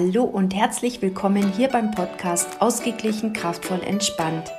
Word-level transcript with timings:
Hallo 0.00 0.22
und 0.22 0.54
herzlich 0.54 1.02
willkommen 1.02 1.52
hier 1.54 1.66
beim 1.66 1.90
Podcast 1.90 2.62
Ausgeglichen, 2.62 3.32
kraftvoll, 3.32 3.82
entspannt. 3.82 4.52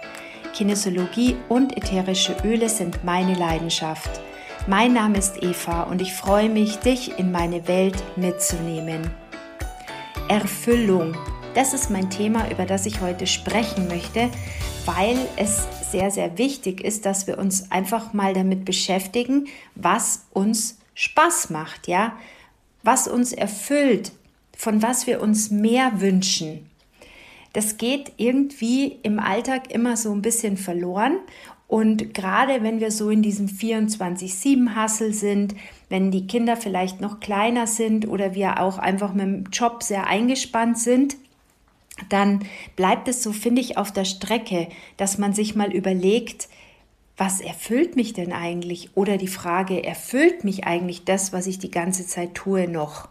Kinesiologie 0.54 1.38
und 1.47 1.77
ätherische 1.77 2.35
Öle 2.43 2.67
sind 2.67 3.06
meine 3.06 3.35
Leidenschaft. 3.35 4.20
Mein 4.67 4.92
Name 4.92 5.17
ist 5.17 5.42
Eva 5.42 5.83
und 5.83 6.02
ich 6.02 6.12
freue 6.12 6.50
mich, 6.50 6.80
dich 6.80 7.17
in 7.17 7.32
meine 7.32 7.70
Welt 7.70 7.96
mitzunehmen. 8.18 9.10
Erfüllung, 10.28 11.16
das 11.56 11.74
ist 11.74 11.90
mein 11.90 12.10
Thema, 12.10 12.52
über 12.52 12.66
das 12.66 12.86
ich 12.86 13.00
heute 13.00 13.26
sprechen 13.26 13.88
möchte, 13.88 14.30
weil 14.84 15.18
es 15.38 15.66
sehr, 15.90 16.12
sehr 16.12 16.38
wichtig 16.38 16.84
ist, 16.84 17.06
dass 17.06 17.28
wir 17.28 17.38
uns 17.38 17.71
einfach 17.71 18.12
mal 18.12 18.34
damit 18.34 18.66
beschäftigen, 18.66 19.48
was 19.76 20.26
uns 20.32 20.80
Spaß 20.96 21.50
macht, 21.50 21.88
ja, 21.88 22.12
was 22.84 23.08
uns 23.08 23.32
erfüllt, 23.32 24.12
von 24.60 24.84
was 24.84 25.07
wir 25.07 25.21
uns 25.21 25.52
mehr 25.52 26.02
wünschen. 26.02 26.70
Das 27.54 27.77
geht 27.77 28.12
irgendwie 28.18 28.99
im 29.04 29.18
Alltag 29.18 29.72
immer 29.72 29.95
so 29.95 30.12
ein 30.12 30.22
bisschen 30.22 30.58
verloren. 30.58 31.18
Und 31.70 32.13
gerade 32.13 32.62
wenn 32.62 32.82
wir 32.82 32.91
so 32.91 33.09
in 33.09 33.22
diesem 33.22 33.48
24-7-Hassel 33.48 35.13
sind, 35.13 35.55
wenn 35.88 36.12
die 36.12 36.27
Kinder 36.27 36.58
vielleicht 36.58 36.99
noch 36.99 37.22
kleiner 37.22 37.68
sind 37.68 38.05
oder 38.05 38.35
wir 38.35 38.59
auch 38.59 38.80
einfach 38.80 39.13
mit 39.13 39.26
dem 39.26 39.44
Job 39.45 39.82
sehr 39.82 40.08
eingespannt 40.08 40.77
sind, 40.77 41.16
dann 42.10 42.44
bleibt 42.76 43.07
es 43.07 43.23
so, 43.23 43.32
finde 43.32 43.62
ich, 43.62 43.77
auf 43.77 43.94
der 43.94 44.04
Strecke, 44.04 44.68
dass 44.98 45.18
man 45.18 45.32
sich 45.32 45.55
mal 45.55 45.71
überlegt, 45.71 46.49
was 47.16 47.40
erfüllt 47.40 47.96
mich 47.96 48.12
denn 48.12 48.34
eigentlich? 48.34 48.90
Oder 48.96 49.16
die 49.16 49.27
Frage, 49.27 49.85
erfüllt 49.85 50.44
mich 50.44 50.66
eigentlich 50.66 51.05
das, 51.05 51.32
was 51.32 51.48
ich 51.48 51.60
die 51.60 51.71
ganze 51.71 52.05
Zeit 52.05 52.35
tue, 52.35 52.68
noch? 52.68 53.07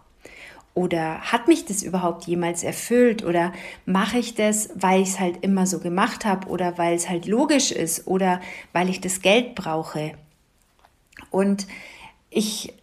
Oder 0.79 1.21
hat 1.23 1.49
mich 1.49 1.65
das 1.65 1.83
überhaupt 1.83 2.29
jemals 2.29 2.63
erfüllt? 2.63 3.25
Oder 3.25 3.53
mache 3.85 4.21
ich 4.21 4.37
das, 4.37 4.71
weil 4.77 5.03
ich 5.03 5.09
es 5.09 5.19
halt 5.19 5.39
immer 5.43 5.67
so 5.67 5.81
gemacht 5.81 6.25
habe 6.25 6.47
oder 6.47 6.79
weil 6.79 6.95
es 6.95 7.09
halt 7.09 7.27
logisch 7.27 7.73
ist 7.73 8.07
oder 8.07 8.41
weil 8.73 8.89
ich 8.89 9.01
das 9.01 9.21
Geld 9.21 9.57
brauche? 9.57 10.13
Und 11.33 11.67
ich 12.31 12.75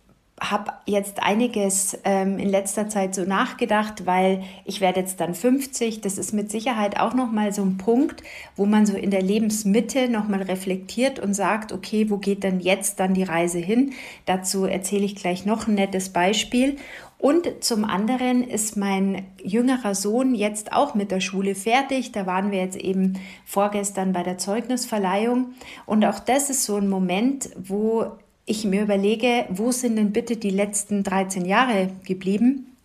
habe 0.41 0.73
jetzt 0.85 1.23
einiges 1.23 1.97
ähm, 2.03 2.37
in 2.37 2.49
letzter 2.49 2.89
Zeit 2.89 3.15
so 3.15 3.23
nachgedacht, 3.23 4.05
weil 4.05 4.43
ich 4.65 4.81
werde 4.81 4.99
jetzt 4.99 5.21
dann 5.21 5.33
50. 5.33 6.02
Das 6.02 6.17
ist 6.17 6.33
mit 6.33 6.52
Sicherheit 6.52 6.99
auch 6.99 7.13
noch 7.13 7.31
mal 7.31 7.53
so 7.53 7.61
ein 7.61 7.77
Punkt, 7.77 8.21
wo 8.57 8.65
man 8.65 8.85
so 8.85 8.97
in 8.97 9.11
der 9.11 9.21
Lebensmitte 9.21 10.09
noch 10.09 10.27
mal 10.27 10.41
reflektiert 10.41 11.19
und 11.19 11.33
sagt, 11.33 11.71
okay, 11.71 12.09
wo 12.09 12.17
geht 12.17 12.43
denn 12.43 12.59
jetzt 12.59 12.99
dann 12.99 13.13
die 13.13 13.23
Reise 13.23 13.59
hin? 13.59 13.93
Dazu 14.25 14.65
erzähle 14.65 15.05
ich 15.05 15.15
gleich 15.15 15.45
noch 15.45 15.67
ein 15.67 15.75
nettes 15.75 16.09
Beispiel. 16.09 16.75
Und 17.17 17.63
zum 17.63 17.85
anderen 17.85 18.44
ist 18.44 18.77
mein 18.77 19.25
jüngerer 19.41 19.95
Sohn 19.95 20.35
jetzt 20.35 20.73
auch 20.73 20.95
mit 20.95 21.11
der 21.11 21.21
Schule 21.21 21.55
fertig. 21.55 22.11
Da 22.11 22.25
waren 22.25 22.52
wir 22.52 22.59
jetzt 22.59 22.77
eben 22.77 23.19
vorgestern 23.45 24.13
bei 24.13 24.21
der 24.21 24.38
Zeugnisverleihung. 24.38 25.53
Und 25.86 26.05
auch 26.05 26.19
das 26.19 26.49
ist 26.49 26.66
so 26.66 26.75
ein 26.75 26.89
Moment, 26.89 27.49
wo 27.58 28.11
ich 28.45 28.66
mir 28.66 28.83
überlege, 28.83 29.45
wo 29.49 29.71
sind 29.71 29.95
denn 29.95 30.11
bitte 30.11 30.38
die 30.38 30.52
letzten 30.52 31.03
13 31.03 31.45
Jahre 31.45 31.89
geblieben, 32.05 32.75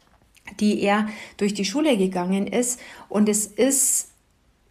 die 0.58 0.80
er 0.80 1.08
durch 1.36 1.52
die 1.52 1.64
Schule 1.64 1.96
gegangen 1.96 2.46
ist. 2.46 2.80
Und 3.08 3.28
es 3.28 3.46
ist 3.46 4.09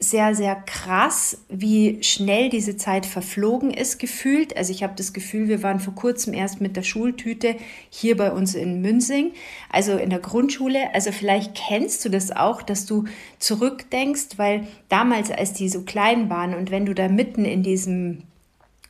sehr, 0.02 0.34
sehr 0.34 0.56
krass, 0.56 1.38
wie 1.50 2.02
schnell 2.02 2.50
diese 2.50 2.78
Zeit 2.78 3.06
verflogen 3.06 3.70
ist 3.70 4.00
gefühlt. 4.00 4.56
Also 4.56 4.72
ich 4.72 4.82
habe 4.82 4.94
das 4.96 5.12
Gefühl, 5.12 5.50
wir 5.50 5.62
waren 5.62 5.82
vor 5.82 5.94
kurzem 5.94 6.34
erst 6.34 6.62
mit 6.62 6.78
der 6.78 6.84
Schultüte 6.84 7.58
hier 7.90 8.16
bei 8.16 8.32
uns 8.32 8.56
in 8.56 8.82
Münzing, 8.82 9.34
also 9.70 9.98
in 9.98 10.10
der 10.10 10.20
Grundschule. 10.20 10.94
Also 10.94 11.12
vielleicht 11.12 11.54
kennst 11.54 12.06
du 12.06 12.10
das 12.10 12.32
auch, 12.32 12.62
dass 12.62 12.86
du 12.86 13.06
zurückdenkst, 13.40 14.38
weil 14.38 14.68
damals, 14.88 15.32
als 15.32 15.52
die 15.52 15.68
so 15.68 15.82
klein 15.82 16.30
waren 16.30 16.54
und 16.54 16.72
wenn 16.72 16.86
du 16.86 16.96
da 16.96 17.10
mitten 17.10 17.44
in 17.44 17.62
diesem 17.62 18.24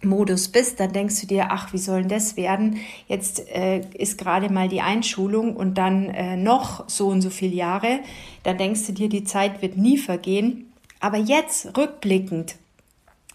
Modus 0.04 0.48
bist, 0.48 0.80
dann 0.80 0.94
denkst 0.94 1.20
du 1.22 1.28
dir, 1.28 1.48
ach, 1.50 1.74
wie 1.74 1.78
soll 1.78 2.02
denn 2.02 2.10
das 2.10 2.38
werden? 2.38 2.78
Jetzt 3.08 3.50
äh, 3.50 3.82
ist 3.98 4.18
gerade 4.18 4.52
mal 4.52 4.70
die 4.70 4.82
Einschulung 4.82 5.56
und 5.56 5.78
dann 5.78 6.06
äh, 6.06 6.38
noch 6.38 6.88
so 6.88 7.08
und 7.08 7.22
so 7.22 7.30
viele 7.30 7.56
Jahre. 7.56 8.00
Dann 8.44 8.58
denkst 8.58 8.86
du 8.86 8.94
dir, 8.94 9.10
die 9.10 9.26
Zeit 9.26 9.62
wird 9.62 9.76
nie 9.76 9.98
vergehen. 9.98 10.69
Aber 11.00 11.18
jetzt 11.18 11.78
rückblickend, 11.78 12.56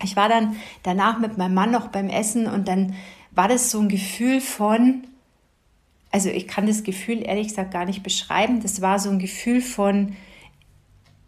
ich 0.02 0.16
war 0.16 0.28
dann 0.28 0.56
danach 0.82 1.18
mit 1.18 1.38
meinem 1.38 1.54
Mann 1.54 1.70
noch 1.70 1.88
beim 1.88 2.08
Essen 2.08 2.46
und 2.46 2.68
dann 2.68 2.94
war 3.30 3.48
das 3.48 3.70
so 3.70 3.80
ein 3.80 3.88
Gefühl 3.88 4.40
von, 4.40 5.04
also 6.10 6.28
ich 6.28 6.46
kann 6.46 6.66
das 6.66 6.82
Gefühl 6.82 7.22
ehrlich 7.24 7.48
gesagt 7.48 7.72
gar 7.72 7.84
nicht 7.84 8.02
beschreiben. 8.02 8.60
Das 8.60 8.80
war 8.80 8.98
so 8.98 9.10
ein 9.10 9.18
Gefühl 9.18 9.60
von, 9.60 10.16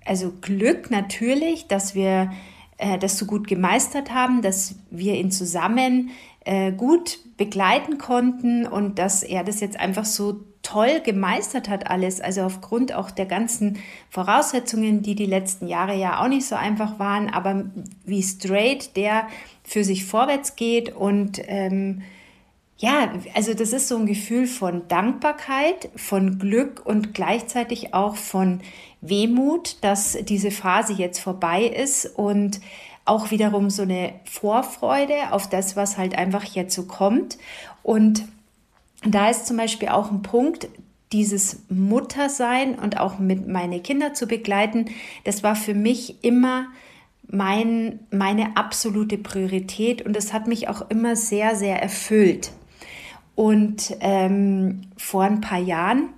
also 0.05 0.33
Glück 0.41 0.91
natürlich, 0.91 1.67
dass 1.67 1.95
wir 1.95 2.33
äh, 2.79 2.99
das 2.99 3.19
so 3.19 3.27
gut 3.27 3.49
gemeistert 3.49 4.13
haben, 4.13 4.43
dass 4.43 4.77
wir 4.91 5.15
ihn 5.15 5.31
zusammen 5.31 6.11
äh, 6.45 6.71
gut 6.73 7.19
begleiten 7.37 7.99
konnten 7.99 8.67
und 8.67 8.99
dass 8.99 9.23
er 9.23 9.43
das 9.43 9.61
jetzt 9.61 9.79
einfach 9.79 10.05
so 10.05 10.45
toll 10.66 11.00
gemeistert 11.00 11.69
hat 11.69 11.88
alles, 11.88 12.21
also 12.21 12.43
aufgrund 12.43 12.93
auch 12.93 13.12
der 13.12 13.27
ganzen 13.27 13.78
Voraussetzungen, 14.10 15.00
die 15.00 15.15
die 15.15 15.27
letzten 15.27 15.69
Jahre 15.69 15.94
ja 15.94 16.21
auch 16.21 16.28
nicht 16.28 16.44
so 16.44 16.56
einfach 16.56 16.99
waren, 16.99 17.31
aber 17.31 17.66
wie 18.04 18.22
straight 18.22 18.97
der 18.97 19.28
für 19.62 19.84
sich 19.84 20.05
vorwärts 20.05 20.56
geht 20.56 20.94
und 20.94 21.41
ähm, 21.47 22.03
ja, 22.78 23.12
also 23.34 23.55
das 23.55 23.72
ist 23.72 23.88
so 23.88 23.97
ein 23.97 24.06
Gefühl 24.06 24.47
von 24.47 24.87
Dankbarkeit, 24.88 25.88
von 25.94 26.38
Glück 26.38 26.84
und 26.84 27.15
gleichzeitig 27.15 27.94
auch 27.94 28.16
von 28.16 28.60
Wehmut, 29.00 29.76
dass 29.82 30.19
diese 30.25 30.50
Phase 30.50 30.93
jetzt 30.93 31.21
vorbei 31.21 31.62
ist 31.62 32.06
und 32.16 32.60
auch 33.06 33.31
wiederum 33.31 33.71
so 33.71 33.82
eine 33.82 34.15
Vorfreude 34.25 35.15
auf 35.31 35.49
das, 35.49 35.76
was 35.76 35.97
halt 35.97 36.19
einfach 36.19 36.44
jetzt 36.44 36.75
so 36.75 36.87
kommt. 36.87 37.38
Und 37.82 38.25
da 39.15 39.28
ist 39.31 39.47
zum 39.47 39.56
Beispiel 39.56 39.89
auch 39.89 40.11
ein 40.11 40.22
Punkt, 40.22 40.69
dieses 41.12 41.62
Muttersein 41.69 42.78
und 42.78 42.99
auch 42.99 43.19
mit 43.19 43.47
meine 43.47 43.81
Kinder 43.81 44.12
zu 44.12 44.27
begleiten, 44.27 44.87
das 45.25 45.43
war 45.43 45.55
für 45.55 45.75
mich 45.75 46.25
immer 46.25 46.67
mein, 47.28 48.00
meine 48.11 48.56
absolute 48.56 49.19
Priorität 49.19 50.03
und 50.03 50.15
das 50.15 50.33
hat 50.33 50.47
mich 50.47 50.69
auch 50.69 50.91
immer 50.91 51.17
sehr, 51.17 51.56
sehr 51.56 51.81
erfüllt. 51.81 52.53
Und 53.34 53.97
ähm, 54.00 54.83
vor 54.97 55.25
ein 55.25 55.41
paar 55.41 55.59
Jahren 55.59 56.09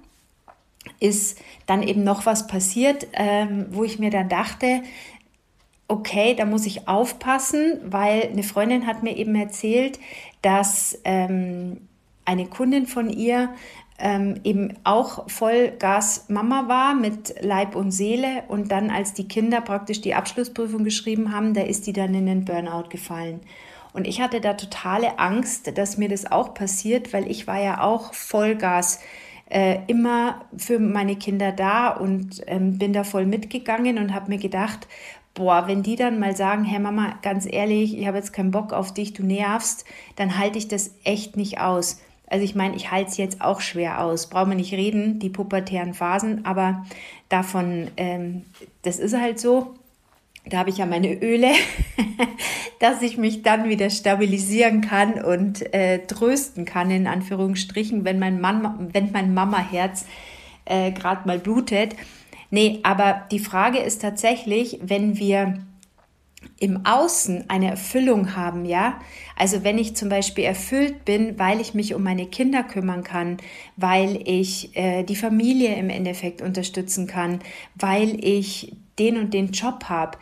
ist 1.00 1.38
dann 1.66 1.82
eben 1.82 2.04
noch 2.04 2.26
was 2.26 2.46
passiert, 2.46 3.08
ähm, 3.12 3.66
wo 3.70 3.84
ich 3.84 3.98
mir 3.98 4.10
dann 4.10 4.28
dachte, 4.28 4.82
okay, 5.88 6.34
da 6.34 6.44
muss 6.44 6.66
ich 6.66 6.86
aufpassen, 6.86 7.80
weil 7.84 8.28
eine 8.30 8.42
Freundin 8.42 8.86
hat 8.86 9.02
mir 9.02 9.16
eben 9.16 9.34
erzählt, 9.34 9.98
dass 10.42 10.98
ähm, 11.04 11.87
eine 12.28 12.46
Kundin 12.46 12.86
von 12.86 13.08
ihr 13.08 13.48
ähm, 13.98 14.40
eben 14.44 14.74
auch 14.84 15.28
Vollgas 15.28 16.26
Mama 16.28 16.68
war 16.68 16.94
mit 16.94 17.34
Leib 17.40 17.74
und 17.74 17.90
Seele 17.90 18.44
und 18.48 18.70
dann, 18.70 18.90
als 18.90 19.14
die 19.14 19.26
Kinder 19.26 19.60
praktisch 19.60 20.00
die 20.02 20.14
Abschlussprüfung 20.14 20.84
geschrieben 20.84 21.32
haben, 21.34 21.54
da 21.54 21.62
ist 21.62 21.86
die 21.86 21.92
dann 21.92 22.14
in 22.14 22.26
den 22.26 22.44
Burnout 22.44 22.90
gefallen. 22.90 23.40
Und 23.94 24.06
ich 24.06 24.20
hatte 24.20 24.40
da 24.40 24.54
totale 24.54 25.18
Angst, 25.18 25.76
dass 25.76 25.96
mir 25.96 26.08
das 26.08 26.30
auch 26.30 26.54
passiert, 26.54 27.12
weil 27.12 27.28
ich 27.28 27.46
war 27.46 27.60
ja 27.60 27.80
auch 27.80 28.12
Vollgas 28.14 29.00
äh, 29.50 29.78
immer 29.86 30.42
für 30.56 30.78
meine 30.78 31.16
Kinder 31.16 31.50
da 31.50 31.88
und 31.88 32.42
ähm, 32.46 32.78
bin 32.78 32.92
da 32.92 33.02
voll 33.02 33.24
mitgegangen 33.24 33.98
und 33.98 34.14
habe 34.14 34.28
mir 34.28 34.38
gedacht, 34.38 34.86
boah, 35.34 35.66
wenn 35.66 35.82
die 35.82 35.96
dann 35.96 36.20
mal 36.20 36.36
sagen, 36.36 36.64
hey 36.64 36.78
Mama, 36.78 37.14
ganz 37.22 37.46
ehrlich, 37.50 37.96
ich 37.98 38.06
habe 38.06 38.18
jetzt 38.18 38.32
keinen 38.32 38.50
Bock 38.50 38.72
auf 38.72 38.92
dich, 38.92 39.14
du 39.14 39.24
nervst, 39.24 39.84
dann 40.16 40.38
halte 40.38 40.58
ich 40.58 40.68
das 40.68 40.94
echt 41.02 41.36
nicht 41.36 41.58
aus. 41.60 42.00
Also 42.30 42.44
ich 42.44 42.54
meine, 42.54 42.76
ich 42.76 42.90
halte 42.90 43.10
es 43.10 43.16
jetzt 43.16 43.40
auch 43.40 43.60
schwer 43.60 44.02
aus. 44.02 44.28
Brauchen 44.28 44.50
wir 44.50 44.56
nicht 44.56 44.72
reden, 44.72 45.18
die 45.18 45.30
pubertären 45.30 45.94
Phasen, 45.94 46.44
aber 46.44 46.84
davon, 47.28 47.90
ähm, 47.96 48.44
das 48.82 48.98
ist 48.98 49.16
halt 49.16 49.40
so. 49.40 49.74
Da 50.46 50.58
habe 50.58 50.70
ich 50.70 50.78
ja 50.78 50.86
meine 50.86 51.12
Öle, 51.20 51.50
dass 52.80 53.02
ich 53.02 53.18
mich 53.18 53.42
dann 53.42 53.68
wieder 53.68 53.90
stabilisieren 53.90 54.80
kann 54.80 55.22
und 55.22 55.74
äh, 55.74 56.06
trösten 56.06 56.64
kann, 56.64 56.90
in 56.90 57.06
Anführungsstrichen, 57.06 58.04
wenn 58.04 58.18
mein, 58.18 58.40
Mann, 58.40 58.88
wenn 58.92 59.12
mein 59.12 59.34
Mama-Herz 59.34 60.06
äh, 60.64 60.92
gerade 60.92 61.26
mal 61.26 61.38
blutet. 61.38 61.96
Nee, 62.50 62.80
aber 62.82 63.26
die 63.30 63.40
Frage 63.40 63.78
ist 63.78 64.00
tatsächlich, 64.00 64.78
wenn 64.82 65.18
wir 65.18 65.58
im 66.60 66.86
Außen 66.86 67.48
eine 67.48 67.70
Erfüllung 67.70 68.36
haben, 68.36 68.64
ja, 68.64 69.00
also 69.36 69.64
wenn 69.64 69.78
ich 69.78 69.96
zum 69.96 70.08
Beispiel 70.08 70.44
erfüllt 70.44 71.04
bin, 71.04 71.38
weil 71.38 71.60
ich 71.60 71.74
mich 71.74 71.94
um 71.94 72.02
meine 72.02 72.26
Kinder 72.26 72.62
kümmern 72.62 73.02
kann, 73.02 73.38
weil 73.76 74.20
ich 74.24 74.76
äh, 74.76 75.02
die 75.02 75.16
Familie 75.16 75.74
im 75.76 75.90
Endeffekt 75.90 76.42
unterstützen 76.42 77.06
kann, 77.06 77.40
weil 77.74 78.24
ich 78.24 78.76
den 78.98 79.16
und 79.16 79.34
den 79.34 79.50
Job 79.50 79.84
habe, 79.84 80.18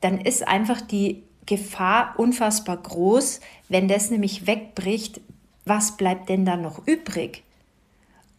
dann 0.00 0.20
ist 0.20 0.46
einfach 0.46 0.80
die 0.80 1.22
Gefahr 1.46 2.14
unfassbar 2.16 2.76
groß, 2.76 3.40
wenn 3.68 3.88
das 3.88 4.10
nämlich 4.10 4.46
wegbricht, 4.46 5.20
was 5.64 5.96
bleibt 5.96 6.28
denn 6.28 6.44
da 6.44 6.56
noch 6.56 6.86
übrig? 6.86 7.42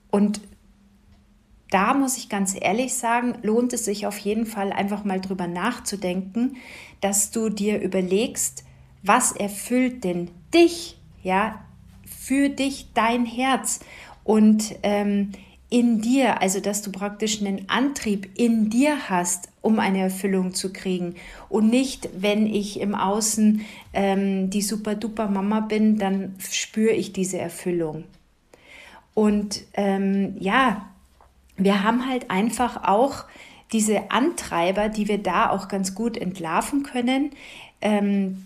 Und 0.09 0.41
da 1.71 1.93
muss 1.93 2.17
ich 2.17 2.29
ganz 2.29 2.55
ehrlich 2.59 2.93
sagen, 2.93 3.35
lohnt 3.41 3.73
es 3.73 3.85
sich 3.85 4.05
auf 4.05 4.17
jeden 4.19 4.45
Fall 4.45 4.71
einfach 4.71 5.03
mal 5.03 5.19
drüber 5.19 5.47
nachzudenken, 5.47 6.57
dass 6.99 7.31
du 7.31 7.49
dir 7.49 7.81
überlegst, 7.81 8.63
was 9.01 9.31
erfüllt 9.31 10.03
denn 10.03 10.29
dich, 10.53 10.97
ja, 11.23 11.61
für 12.05 12.49
dich 12.49 12.89
dein 12.93 13.25
Herz 13.25 13.79
und 14.23 14.75
ähm, 14.83 15.31
in 15.69 16.01
dir, 16.01 16.41
also 16.41 16.59
dass 16.59 16.81
du 16.81 16.91
praktisch 16.91 17.39
einen 17.39 17.69
Antrieb 17.69 18.29
in 18.37 18.69
dir 18.69 19.09
hast, 19.09 19.47
um 19.61 19.79
eine 19.79 19.99
Erfüllung 19.99 20.53
zu 20.53 20.73
kriegen. 20.73 21.15
Und 21.47 21.69
nicht, 21.69 22.09
wenn 22.13 22.45
ich 22.45 22.81
im 22.81 22.93
Außen 22.93 23.61
ähm, 23.93 24.49
die 24.49 24.61
super 24.61 24.95
duper 24.95 25.29
Mama 25.29 25.61
bin, 25.61 25.97
dann 25.97 26.35
spüre 26.39 26.91
ich 26.91 27.13
diese 27.13 27.39
Erfüllung. 27.39 28.03
Und 29.13 29.63
ähm, 29.73 30.35
ja, 30.39 30.89
wir 31.63 31.83
haben 31.83 32.07
halt 32.07 32.29
einfach 32.29 32.83
auch 32.83 33.25
diese 33.71 34.11
Antreiber, 34.11 34.89
die 34.89 35.07
wir 35.07 35.17
da 35.17 35.49
auch 35.49 35.67
ganz 35.67 35.95
gut 35.95 36.17
entlarven 36.17 36.83
können. 36.83 37.31
Ähm, 37.81 38.45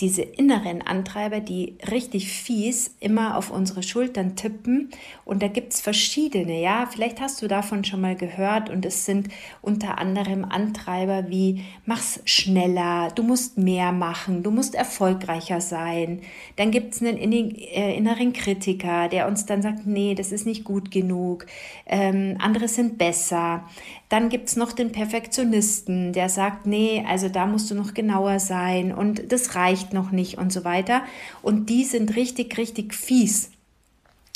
diese 0.00 0.20
inneren 0.20 0.82
Antreiber, 0.82 1.40
die 1.40 1.78
richtig 1.90 2.30
fies 2.30 2.94
immer 3.00 3.38
auf 3.38 3.50
unsere 3.50 3.82
Schultern 3.82 4.36
tippen. 4.36 4.90
Und 5.24 5.42
da 5.42 5.48
gibt 5.48 5.72
es 5.72 5.80
verschiedene, 5.80 6.60
ja. 6.60 6.86
Vielleicht 6.92 7.18
hast 7.18 7.40
du 7.40 7.48
davon 7.48 7.82
schon 7.82 8.02
mal 8.02 8.14
gehört. 8.14 8.68
Und 8.68 8.84
es 8.84 9.06
sind 9.06 9.28
unter 9.62 9.96
anderem 9.96 10.44
Antreiber 10.44 11.30
wie 11.30 11.64
mach's 11.86 12.20
schneller, 12.26 13.10
du 13.14 13.22
musst 13.22 13.56
mehr 13.56 13.92
machen, 13.92 14.42
du 14.42 14.50
musst 14.50 14.74
erfolgreicher 14.74 15.62
sein. 15.62 16.20
Dann 16.56 16.70
gibt 16.70 16.94
es 16.94 17.00
einen 17.00 17.16
äh, 17.18 17.96
inneren 17.96 18.34
Kritiker, 18.34 19.08
der 19.08 19.26
uns 19.26 19.46
dann 19.46 19.62
sagt, 19.62 19.86
nee, 19.86 20.14
das 20.14 20.30
ist 20.30 20.44
nicht 20.44 20.64
gut 20.64 20.90
genug. 20.90 21.46
Ähm, 21.86 22.36
andere 22.38 22.68
sind 22.68 22.98
besser. 22.98 23.64
Dann 24.08 24.28
gibt 24.28 24.48
es 24.48 24.56
noch 24.56 24.72
den 24.72 24.92
Perfektionisten, 24.92 26.12
der 26.12 26.28
sagt, 26.28 26.66
nee, 26.66 27.04
also 27.08 27.28
da 27.28 27.44
musst 27.44 27.70
du 27.70 27.74
noch 27.74 27.92
genauer 27.92 28.38
sein 28.38 28.92
und 28.92 29.32
das 29.32 29.56
reicht 29.56 29.85
noch 29.92 30.10
nicht 30.10 30.38
und 30.38 30.52
so 30.52 30.64
weiter. 30.64 31.02
Und 31.42 31.70
die 31.70 31.84
sind 31.84 32.16
richtig, 32.16 32.56
richtig 32.58 32.94
fies. 32.94 33.50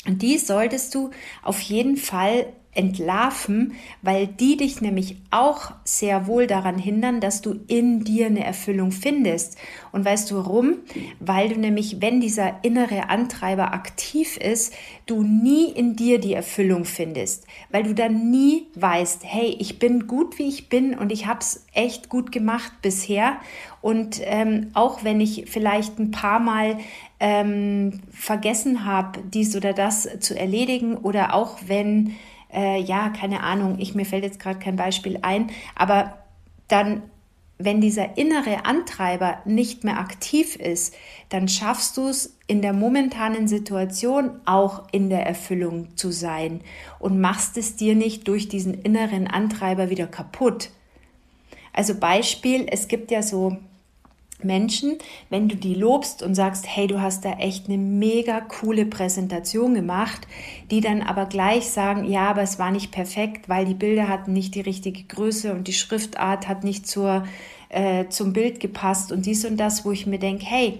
Und 0.05 0.21
die 0.21 0.37
solltest 0.37 0.95
du 0.95 1.11
auf 1.43 1.61
jeden 1.61 1.97
Fall 1.97 2.47
entlarven, 2.73 3.73
weil 4.01 4.27
die 4.27 4.55
dich 4.55 4.79
nämlich 4.79 5.17
auch 5.29 5.71
sehr 5.83 6.25
wohl 6.25 6.47
daran 6.47 6.77
hindern, 6.77 7.19
dass 7.19 7.41
du 7.41 7.59
in 7.67 8.03
dir 8.03 8.27
eine 8.27 8.45
Erfüllung 8.45 8.91
findest. 8.91 9.57
Und 9.91 10.05
weißt 10.05 10.31
du 10.31 10.37
warum? 10.37 10.75
Weil 11.19 11.49
du 11.49 11.59
nämlich, 11.59 12.01
wenn 12.01 12.21
dieser 12.21 12.63
innere 12.63 13.09
Antreiber 13.09 13.73
aktiv 13.73 14.37
ist, 14.37 14.73
du 15.05 15.23
nie 15.23 15.65
in 15.65 15.97
dir 15.97 16.19
die 16.19 16.33
Erfüllung 16.33 16.85
findest, 16.85 17.45
weil 17.71 17.83
du 17.83 17.93
dann 17.93 18.31
nie 18.31 18.67
weißt, 18.75 19.23
hey, 19.25 19.55
ich 19.59 19.77
bin 19.77 20.07
gut, 20.07 20.39
wie 20.39 20.47
ich 20.47 20.69
bin 20.69 20.97
und 20.97 21.11
ich 21.11 21.25
habe 21.25 21.41
es 21.41 21.65
echt 21.73 22.07
gut 22.07 22.31
gemacht 22.31 22.71
bisher. 22.81 23.37
Und 23.81 24.21
ähm, 24.23 24.69
auch 24.73 25.03
wenn 25.03 25.19
ich 25.19 25.45
vielleicht 25.49 25.99
ein 25.99 26.11
paar 26.11 26.39
Mal 26.39 26.77
ähm, 27.19 27.99
vergessen 28.11 28.85
habe, 28.85 29.19
dies 29.33 29.55
oder 29.55 29.73
das 29.73 30.07
zu 30.19 30.37
erledigen 30.37 30.95
oder 30.95 31.33
auch 31.33 31.57
wenn 31.67 32.15
äh, 32.53 32.79
ja, 32.81 33.09
keine 33.09 33.43
Ahnung, 33.43 33.77
ich, 33.79 33.95
mir 33.95 34.05
fällt 34.05 34.23
jetzt 34.23 34.39
gerade 34.39 34.59
kein 34.59 34.75
Beispiel 34.75 35.19
ein, 35.21 35.49
aber 35.75 36.17
dann, 36.67 37.03
wenn 37.57 37.81
dieser 37.81 38.17
innere 38.17 38.65
Antreiber 38.65 39.39
nicht 39.45 39.83
mehr 39.83 39.99
aktiv 39.99 40.55
ist, 40.55 40.95
dann 41.29 41.47
schaffst 41.47 41.97
du 41.97 42.07
es 42.07 42.37
in 42.47 42.61
der 42.61 42.73
momentanen 42.73 43.47
Situation 43.47 44.39
auch 44.45 44.83
in 44.91 45.09
der 45.09 45.25
Erfüllung 45.25 45.95
zu 45.95 46.11
sein 46.11 46.61
und 46.99 47.21
machst 47.21 47.57
es 47.57 47.75
dir 47.75 47.95
nicht 47.95 48.27
durch 48.27 48.47
diesen 48.49 48.73
inneren 48.73 49.27
Antreiber 49.27 49.89
wieder 49.89 50.07
kaputt. 50.07 50.69
Also 51.73 51.95
Beispiel, 51.95 52.65
es 52.69 52.87
gibt 52.87 53.11
ja 53.11 53.21
so 53.21 53.57
Menschen, 54.43 54.97
wenn 55.29 55.47
du 55.47 55.55
die 55.55 55.73
lobst 55.73 56.23
und 56.23 56.35
sagst, 56.35 56.65
hey, 56.67 56.87
du 56.87 57.01
hast 57.01 57.25
da 57.25 57.33
echt 57.33 57.67
eine 57.67 57.77
mega 57.77 58.41
coole 58.41 58.85
Präsentation 58.85 59.73
gemacht, 59.73 60.27
die 60.69 60.81
dann 60.81 61.01
aber 61.01 61.25
gleich 61.25 61.69
sagen, 61.69 62.05
ja, 62.05 62.29
aber 62.29 62.41
es 62.41 62.59
war 62.59 62.71
nicht 62.71 62.91
perfekt, 62.91 63.49
weil 63.49 63.65
die 63.65 63.73
Bilder 63.73 64.07
hatten 64.07 64.33
nicht 64.33 64.55
die 64.55 64.61
richtige 64.61 65.03
Größe 65.03 65.53
und 65.53 65.67
die 65.67 65.73
Schriftart 65.73 66.47
hat 66.47 66.63
nicht 66.63 66.87
zur, 66.87 67.25
äh, 67.69 68.07
zum 68.09 68.33
Bild 68.33 68.59
gepasst 68.59 69.11
und 69.11 69.25
dies 69.25 69.45
und 69.45 69.57
das, 69.57 69.85
wo 69.85 69.91
ich 69.91 70.07
mir 70.07 70.19
denke, 70.19 70.45
hey, 70.45 70.79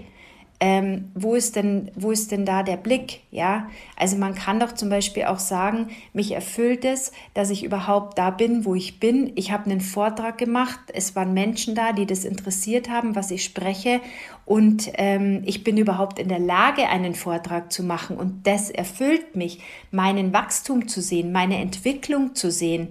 ähm, 0.63 1.09
wo, 1.15 1.33
ist 1.33 1.55
denn, 1.55 1.89
wo 1.95 2.11
ist 2.11 2.31
denn 2.31 2.45
da 2.45 2.61
der 2.61 2.77
Blick? 2.77 3.21
Ja, 3.31 3.67
also 3.97 4.15
man 4.15 4.35
kann 4.35 4.59
doch 4.59 4.73
zum 4.73 4.91
Beispiel 4.91 5.23
auch 5.23 5.39
sagen, 5.39 5.87
mich 6.13 6.33
erfüllt 6.33 6.85
es, 6.85 7.11
dass 7.33 7.49
ich 7.49 7.63
überhaupt 7.63 8.19
da 8.19 8.29
bin, 8.29 8.63
wo 8.63 8.75
ich 8.75 8.99
bin. 8.99 9.31
Ich 9.33 9.51
habe 9.51 9.65
einen 9.65 9.81
Vortrag 9.81 10.37
gemacht, 10.37 10.79
es 10.93 11.15
waren 11.15 11.33
Menschen 11.33 11.73
da, 11.73 11.93
die 11.93 12.05
das 12.05 12.25
interessiert 12.25 12.91
haben, 12.91 13.15
was 13.15 13.31
ich 13.31 13.43
spreche 13.43 14.01
und 14.45 14.91
ähm, 14.95 15.41
ich 15.45 15.63
bin 15.63 15.77
überhaupt 15.77 16.19
in 16.19 16.29
der 16.29 16.39
Lage, 16.39 16.87
einen 16.89 17.15
Vortrag 17.15 17.73
zu 17.73 17.81
machen 17.81 18.17
und 18.17 18.45
das 18.45 18.69
erfüllt 18.69 19.35
mich, 19.35 19.61
meinen 19.89 20.31
Wachstum 20.31 20.87
zu 20.87 21.01
sehen, 21.01 21.31
meine 21.31 21.57
Entwicklung 21.57 22.35
zu 22.35 22.51
sehen 22.51 22.89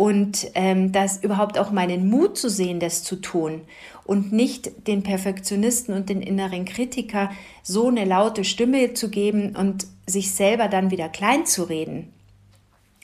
und 0.00 0.52
ähm, 0.54 0.92
das 0.92 1.22
überhaupt 1.22 1.58
auch 1.58 1.72
meinen 1.72 2.08
Mut 2.08 2.38
zu 2.38 2.48
sehen, 2.48 2.80
das 2.80 3.04
zu 3.04 3.16
tun 3.16 3.60
und 4.04 4.32
nicht 4.32 4.88
den 4.88 5.02
Perfektionisten 5.02 5.94
und 5.94 6.08
den 6.08 6.22
inneren 6.22 6.64
Kritiker 6.64 7.30
so 7.62 7.88
eine 7.88 8.06
laute 8.06 8.44
Stimme 8.44 8.94
zu 8.94 9.10
geben 9.10 9.54
und 9.54 9.86
sich 10.06 10.30
selber 10.30 10.68
dann 10.68 10.90
wieder 10.90 11.10
klein 11.10 11.44
zu 11.44 11.64
reden. 11.64 12.14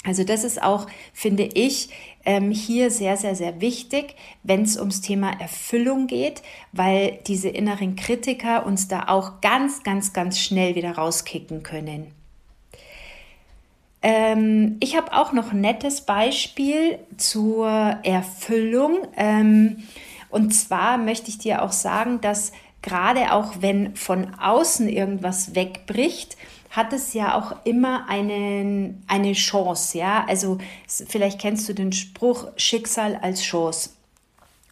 Also 0.04 0.24
das 0.24 0.42
ist 0.42 0.62
auch, 0.62 0.86
finde 1.12 1.42
ich, 1.42 1.90
ähm, 2.24 2.50
hier 2.50 2.90
sehr, 2.90 3.18
sehr, 3.18 3.34
sehr 3.34 3.60
wichtig, 3.60 4.14
wenn 4.42 4.62
es 4.62 4.78
ums 4.78 5.02
Thema 5.02 5.38
Erfüllung 5.38 6.06
geht, 6.06 6.40
weil 6.72 7.18
diese 7.26 7.50
inneren 7.50 7.96
Kritiker 7.96 8.64
uns 8.64 8.88
da 8.88 9.08
auch 9.08 9.42
ganz, 9.42 9.82
ganz, 9.82 10.14
ganz 10.14 10.38
schnell 10.38 10.76
wieder 10.76 10.92
rauskicken 10.92 11.62
können. 11.62 12.15
Ähm, 14.08 14.76
ich 14.78 14.96
habe 14.96 15.12
auch 15.12 15.32
noch 15.32 15.50
ein 15.50 15.60
nettes 15.60 16.02
Beispiel 16.02 17.00
zur 17.16 17.68
Erfüllung. 18.04 18.98
Ähm, 19.16 19.78
und 20.30 20.52
zwar 20.52 20.96
möchte 20.96 21.28
ich 21.28 21.38
dir 21.38 21.62
auch 21.62 21.72
sagen, 21.72 22.20
dass 22.20 22.52
gerade 22.82 23.32
auch 23.32 23.54
wenn 23.62 23.96
von 23.96 24.32
außen 24.38 24.88
irgendwas 24.88 25.56
wegbricht, 25.56 26.36
hat 26.70 26.92
es 26.92 27.14
ja 27.14 27.34
auch 27.36 27.56
immer 27.64 28.08
einen, 28.08 29.02
eine 29.08 29.32
Chance, 29.32 29.98
ja. 29.98 30.24
Also 30.28 30.58
vielleicht 30.86 31.40
kennst 31.40 31.68
du 31.68 31.72
den 31.72 31.90
Spruch 31.90 32.46
Schicksal 32.56 33.16
als 33.16 33.42
Chance. 33.42 33.90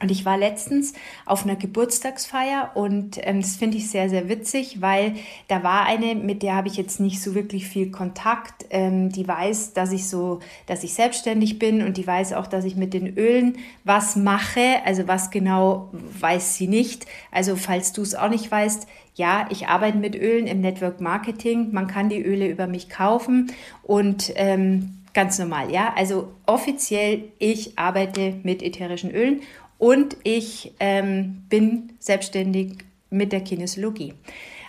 Und 0.01 0.11
ich 0.11 0.25
war 0.25 0.37
letztens 0.37 0.93
auf 1.25 1.45
einer 1.45 1.55
Geburtstagsfeier 1.55 2.73
und 2.75 3.17
ähm, 3.23 3.41
das 3.41 3.57
finde 3.57 3.77
ich 3.77 3.89
sehr, 3.89 4.11
sehr 4.11 4.29
witzig, 4.29 4.83
weil 4.83 5.15
da 5.47 5.63
war 5.63 5.87
eine, 5.87 6.17
mit 6.17 6.43
der 6.43 6.57
habe 6.57 6.67
ich 6.67 6.77
jetzt 6.77 6.99
nicht 6.99 7.23
so 7.23 7.35
wirklich 7.37 7.69
viel 7.69 7.93
Kontakt. 7.93 8.67
Ähm, 8.71 9.11
die 9.11 9.27
weiß, 9.27 9.73
dass 9.73 9.93
ich 9.93 10.09
so, 10.09 10.41
dass 10.67 10.83
ich 10.83 10.95
selbstständig 10.95 11.61
bin 11.61 11.81
und 11.81 11.97
die 11.97 12.07
weiß 12.07 12.33
auch, 12.33 12.49
dass 12.49 12.65
ich 12.65 12.75
mit 12.75 12.93
den 12.93 13.17
Ölen 13.17 13.57
was 13.85 14.17
mache. 14.17 14.83
Also 14.85 15.07
was 15.07 15.31
genau 15.31 15.91
weiß 16.19 16.57
sie 16.57 16.67
nicht. 16.67 17.07
Also 17.31 17.55
falls 17.55 17.93
du 17.93 18.03
es 18.03 18.17
auch 18.17 18.29
nicht 18.29 18.51
weißt, 18.51 18.89
ja, 19.15 19.47
ich 19.51 19.69
arbeite 19.69 19.99
mit 19.99 20.17
Ölen 20.17 20.49
im 20.49 20.61
Network 20.61 21.01
Marketing. 21.01 21.73
Man 21.73 21.87
kann 21.87 22.09
die 22.09 22.21
Öle 22.21 22.49
über 22.49 22.67
mich 22.67 22.91
kaufen 22.91 23.53
und 23.85 24.33
ähm, 24.35 24.99
ganz 25.15 25.39
normal, 25.39 25.71
ja. 25.71 25.95
Also 25.97 26.33
offiziell, 26.47 27.25
ich 27.39 27.79
arbeite 27.79 28.35
mit 28.43 28.63
ätherischen 28.63 29.13
Ölen 29.13 29.41
und 29.79 30.17
ich 30.23 30.73
ähm, 30.81 31.45
bin 31.49 31.93
selbstständig 31.99 32.85
mit 33.11 33.33
der 33.33 33.41
Kinesiologie. 33.41 34.15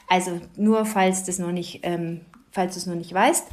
Also 0.07 0.39
nur 0.55 0.85
falls 0.85 1.23
das 1.23 1.39
noch 1.39 1.51
nicht, 1.51 1.79
ähm, 1.83 2.21
falls 2.51 2.73
du 2.73 2.79
es 2.79 2.85
noch 2.85 2.95
nicht 2.95 3.13
weißt. 3.13 3.47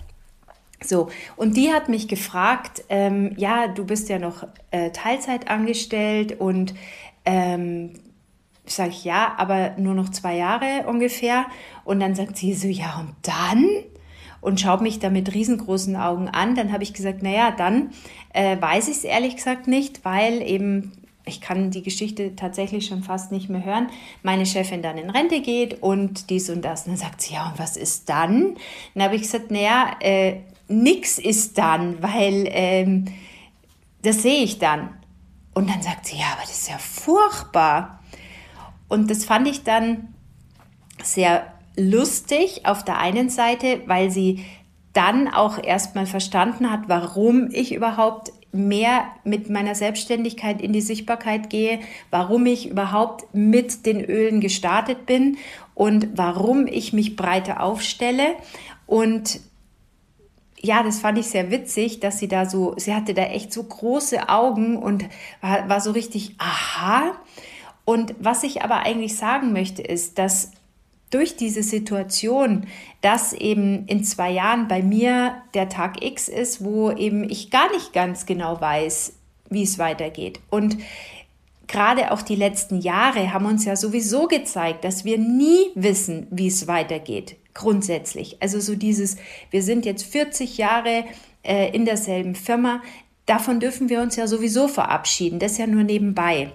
So, 0.85 1.09
und 1.37 1.57
die 1.57 1.73
hat 1.73 1.89
mich 1.89 2.09
gefragt, 2.09 2.85
ähm, 2.89 3.35
ja, 3.37 3.69
du 3.69 3.85
bist 3.85 4.09
ja 4.09 4.19
noch 4.19 4.47
äh, 4.71 4.91
Teilzeit 4.91 5.49
angestellt 5.49 6.41
und 6.41 6.75
ähm, 7.25 7.93
sage 8.67 8.91
ich 8.91 9.05
ja, 9.05 9.35
aber 9.39 9.75
nur 9.77 9.95
noch 9.95 10.11
zwei 10.11 10.37
Jahre 10.37 10.87
ungefähr. 10.87 11.47
Und 11.85 12.01
dann 12.01 12.15
sagt 12.15 12.37
sie 12.37 12.55
so, 12.55 12.69
ja, 12.69 13.01
und 13.01 13.15
dann? 13.23 13.67
Und 14.41 14.61
schaut 14.61 14.81
mich 14.81 14.99
da 14.99 15.09
mit 15.09 15.33
riesengroßen 15.35 15.95
Augen 15.95 16.29
an. 16.29 16.57
Dann 16.57 16.73
habe 16.73 16.83
ich 16.83 16.95
gesagt, 16.95 17.23
naja, 17.23 17.53
dann 17.53 17.91
äh, 18.33 18.61
weiß 18.61 18.89
ich 18.89 18.97
es 18.97 19.05
ehrlich 19.05 19.37
gesagt 19.37 19.69
nicht, 19.69 20.05
weil 20.05 20.43
eben 20.43 20.93
ich 21.25 21.41
kann 21.41 21.71
die 21.71 21.83
Geschichte 21.83 22.35
tatsächlich 22.35 22.87
schon 22.87 23.03
fast 23.03 23.31
nicht 23.31 23.49
mehr 23.49 23.65
hören, 23.65 23.89
meine 24.23 24.47
Chefin 24.47 24.83
dann 24.83 24.99
in 24.99 25.11
Rente 25.11 25.41
geht 25.41 25.83
und 25.83 26.31
dies 26.31 26.51
und 26.51 26.63
das. 26.63 26.87
Und 26.87 26.93
dann 26.93 26.99
sagt 26.99 27.23
sie, 27.23 27.35
ja, 27.35 27.49
und 27.49 27.59
was 27.59 27.77
ist 27.77 28.09
dann? 28.09 28.57
Dann 28.95 29.05
habe 29.05 29.15
ich 29.15 29.23
gesagt, 29.23 29.51
naja, 29.51 29.97
äh, 30.01 30.41
nix 30.69 31.19
ist 31.19 31.59
dann, 31.59 32.03
weil 32.03 32.49
ähm, 32.51 33.05
das 34.03 34.23
sehe 34.23 34.43
ich 34.43 34.59
dann. 34.59 34.91
Und 35.55 35.71
dann 35.71 35.83
sagt 35.83 36.07
sie, 36.07 36.17
ja, 36.17 36.27
aber 36.33 36.43
das 36.43 36.53
ist 36.53 36.71
ja 36.71 36.79
furchtbar. 36.79 38.01
Und 38.89 39.11
das 39.11 39.25
fand 39.25 39.47
ich 39.47 39.63
dann 39.63 40.15
sehr 41.03 41.47
lustig 41.77 42.67
auf 42.67 42.85
der 42.85 42.99
einen 42.99 43.29
Seite, 43.29 43.83
weil 43.87 44.11
sie 44.11 44.45
dann 44.93 45.29
auch 45.29 45.63
erstmal 45.63 46.07
verstanden 46.07 46.71
hat, 46.71 46.83
warum 46.89 47.49
ich 47.51 47.75
überhaupt 47.75 48.33
mehr 48.53 49.07
mit 49.25 49.49
meiner 49.49 49.75
Selbstständigkeit 49.75 50.61
in 50.61 50.73
die 50.73 50.83
Sichtbarkeit 50.83 51.49
gehe, 51.49 51.81
warum 52.11 52.47
ich 52.47 52.69
überhaupt 52.69 53.35
mit 53.35 53.87
den 53.87 54.05
Ölen 54.05 54.41
gestartet 54.41 55.07
bin 55.07 55.39
und 55.75 56.09
warum 56.15 56.67
ich 56.67 56.93
mich 56.93 57.17
breiter 57.17 57.63
aufstelle. 57.63 58.35
Und 58.87 59.41
ja, 60.61 60.83
das 60.83 61.01
fand 61.01 61.19
ich 61.19 61.27
sehr 61.27 61.51
witzig, 61.51 62.01
dass 62.01 62.19
sie 62.19 62.29
da 62.29 62.47
so, 62.47 62.75
sie 62.77 62.95
hatte 62.95 63.15
da 63.15 63.23
echt 63.23 63.53
so 63.53 63.63
große 63.63 64.29
Augen 64.29 64.77
und 64.77 65.05
war, 65.41 65.69
war 65.69 65.81
so 65.81 65.91
richtig, 65.91 66.37
aha. 66.39 67.13
Und 67.85 68.15
was 68.21 68.45
ich 68.45 68.63
aber 68.63 68.81
eigentlich 68.81 69.17
sagen 69.17 69.53
möchte, 69.53 69.83
ist, 69.83 70.19
dass 70.19 70.53
durch 71.13 71.37
diese 71.37 71.63
Situation, 71.63 72.67
dass 73.03 73.33
eben 73.33 73.87
in 73.87 74.03
zwei 74.03 74.31
Jahren 74.31 74.67
bei 74.67 74.83
mir 74.83 75.37
der 75.55 75.69
Tag 75.69 76.05
X 76.05 76.29
ist, 76.29 76.65
wo 76.65 76.91
eben 76.91 77.29
ich 77.29 77.51
gar 77.51 77.71
nicht 77.71 77.93
ganz 77.93 78.27
genau 78.27 78.61
weiß, 78.61 79.13
wie 79.51 79.63
es 79.63 79.79
weitergeht. 79.79 80.41
Und 80.51 80.79
gerade 81.69 82.11
auch 82.13 82.23
die 82.23 82.35
letzten 82.35 82.81
Jahre 82.81 83.33
haben 83.33 83.47
uns 83.47 83.65
ja 83.65 83.77
sowieso 83.77 84.27
gezeigt, 84.27 84.85
dass 84.85 85.05
wir 85.05 85.19
nie 85.19 85.71
wissen, 85.75 86.27
wie 86.31 86.47
es 86.47 86.67
weitergeht, 86.67 87.37
grundsätzlich. 87.55 88.39
Also 88.41 88.59
so 88.59 88.75
dieses, 88.75 89.17
wir 89.51 89.63
sind 89.63 89.85
jetzt 89.85 90.05
40 90.05 90.57
Jahre 90.57 91.05
äh, 91.43 91.75
in 91.75 91.85
derselben 91.85 92.35
Firma, 92.35 92.81
davon 93.27 93.61
dürfen 93.61 93.91
wir 93.91 94.01
uns 94.01 94.17
ja 94.17 94.27
sowieso 94.27 94.67
verabschieden, 94.67 95.39
das 95.39 95.59
ja 95.59 95.67
nur 95.67 95.83
nebenbei. 95.83 96.53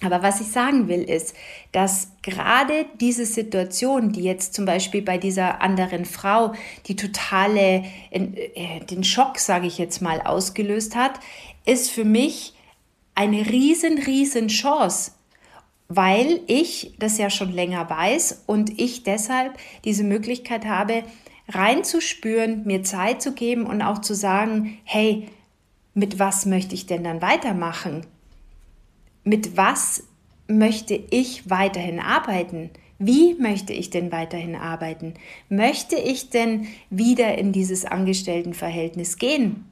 Aber 0.00 0.22
was 0.22 0.40
ich 0.40 0.48
sagen 0.48 0.86
will, 0.86 1.02
ist, 1.02 1.34
dass 1.72 2.12
gerade 2.22 2.86
diese 3.00 3.26
Situation, 3.26 4.12
die 4.12 4.22
jetzt 4.22 4.54
zum 4.54 4.64
Beispiel 4.64 5.02
bei 5.02 5.18
dieser 5.18 5.60
anderen 5.60 6.04
Frau 6.04 6.52
die 6.86 6.94
totale, 6.94 7.84
äh, 8.10 8.80
den 8.88 9.02
Schock, 9.02 9.38
sage 9.38 9.66
ich 9.66 9.76
jetzt 9.76 10.00
mal, 10.00 10.20
ausgelöst 10.20 10.94
hat, 10.94 11.18
ist 11.66 11.90
für 11.90 12.04
mich 12.04 12.54
eine 13.16 13.50
riesen, 13.50 13.98
riesen 13.98 14.46
Chance, 14.46 15.12
weil 15.88 16.42
ich 16.46 16.94
das 17.00 17.18
ja 17.18 17.28
schon 17.28 17.50
länger 17.50 17.90
weiß 17.90 18.44
und 18.46 18.78
ich 18.78 19.02
deshalb 19.02 19.58
diese 19.84 20.04
Möglichkeit 20.04 20.64
habe, 20.64 21.02
reinzuspüren, 21.48 22.64
mir 22.64 22.84
Zeit 22.84 23.20
zu 23.20 23.32
geben 23.32 23.66
und 23.66 23.82
auch 23.82 24.00
zu 24.00 24.14
sagen, 24.14 24.78
hey, 24.84 25.28
mit 25.94 26.20
was 26.20 26.46
möchte 26.46 26.74
ich 26.76 26.86
denn 26.86 27.02
dann 27.02 27.20
weitermachen? 27.20 28.06
Mit 29.24 29.56
was 29.56 30.04
möchte 30.48 30.94
ich 30.94 31.50
weiterhin 31.50 32.00
arbeiten? 32.00 32.70
Wie 32.98 33.34
möchte 33.34 33.72
ich 33.72 33.90
denn 33.90 34.10
weiterhin 34.10 34.56
arbeiten? 34.56 35.14
Möchte 35.48 35.96
ich 35.96 36.30
denn 36.30 36.66
wieder 36.90 37.38
in 37.38 37.52
dieses 37.52 37.84
Angestelltenverhältnis 37.84 39.18
gehen? 39.18 39.64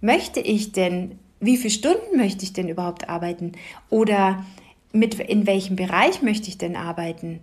Möchte 0.00 0.40
ich 0.40 0.72
denn, 0.72 1.18
wie 1.40 1.56
viele 1.56 1.70
Stunden 1.70 2.16
möchte 2.16 2.44
ich 2.44 2.52
denn 2.52 2.68
überhaupt 2.68 3.08
arbeiten? 3.08 3.52
Oder 3.88 4.44
mit, 4.92 5.18
in 5.18 5.46
welchem 5.46 5.76
Bereich 5.76 6.20
möchte 6.20 6.48
ich 6.48 6.58
denn 6.58 6.76
arbeiten? 6.76 7.40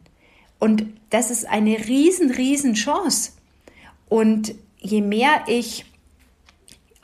Und 0.60 0.86
das 1.10 1.32
ist 1.32 1.50
eine 1.50 1.88
riesen, 1.88 2.30
riesen 2.30 2.76
Chance. 2.76 3.32
Und 4.10 4.54
je 4.80 5.02
mehr 5.02 5.44
ich 5.48 5.86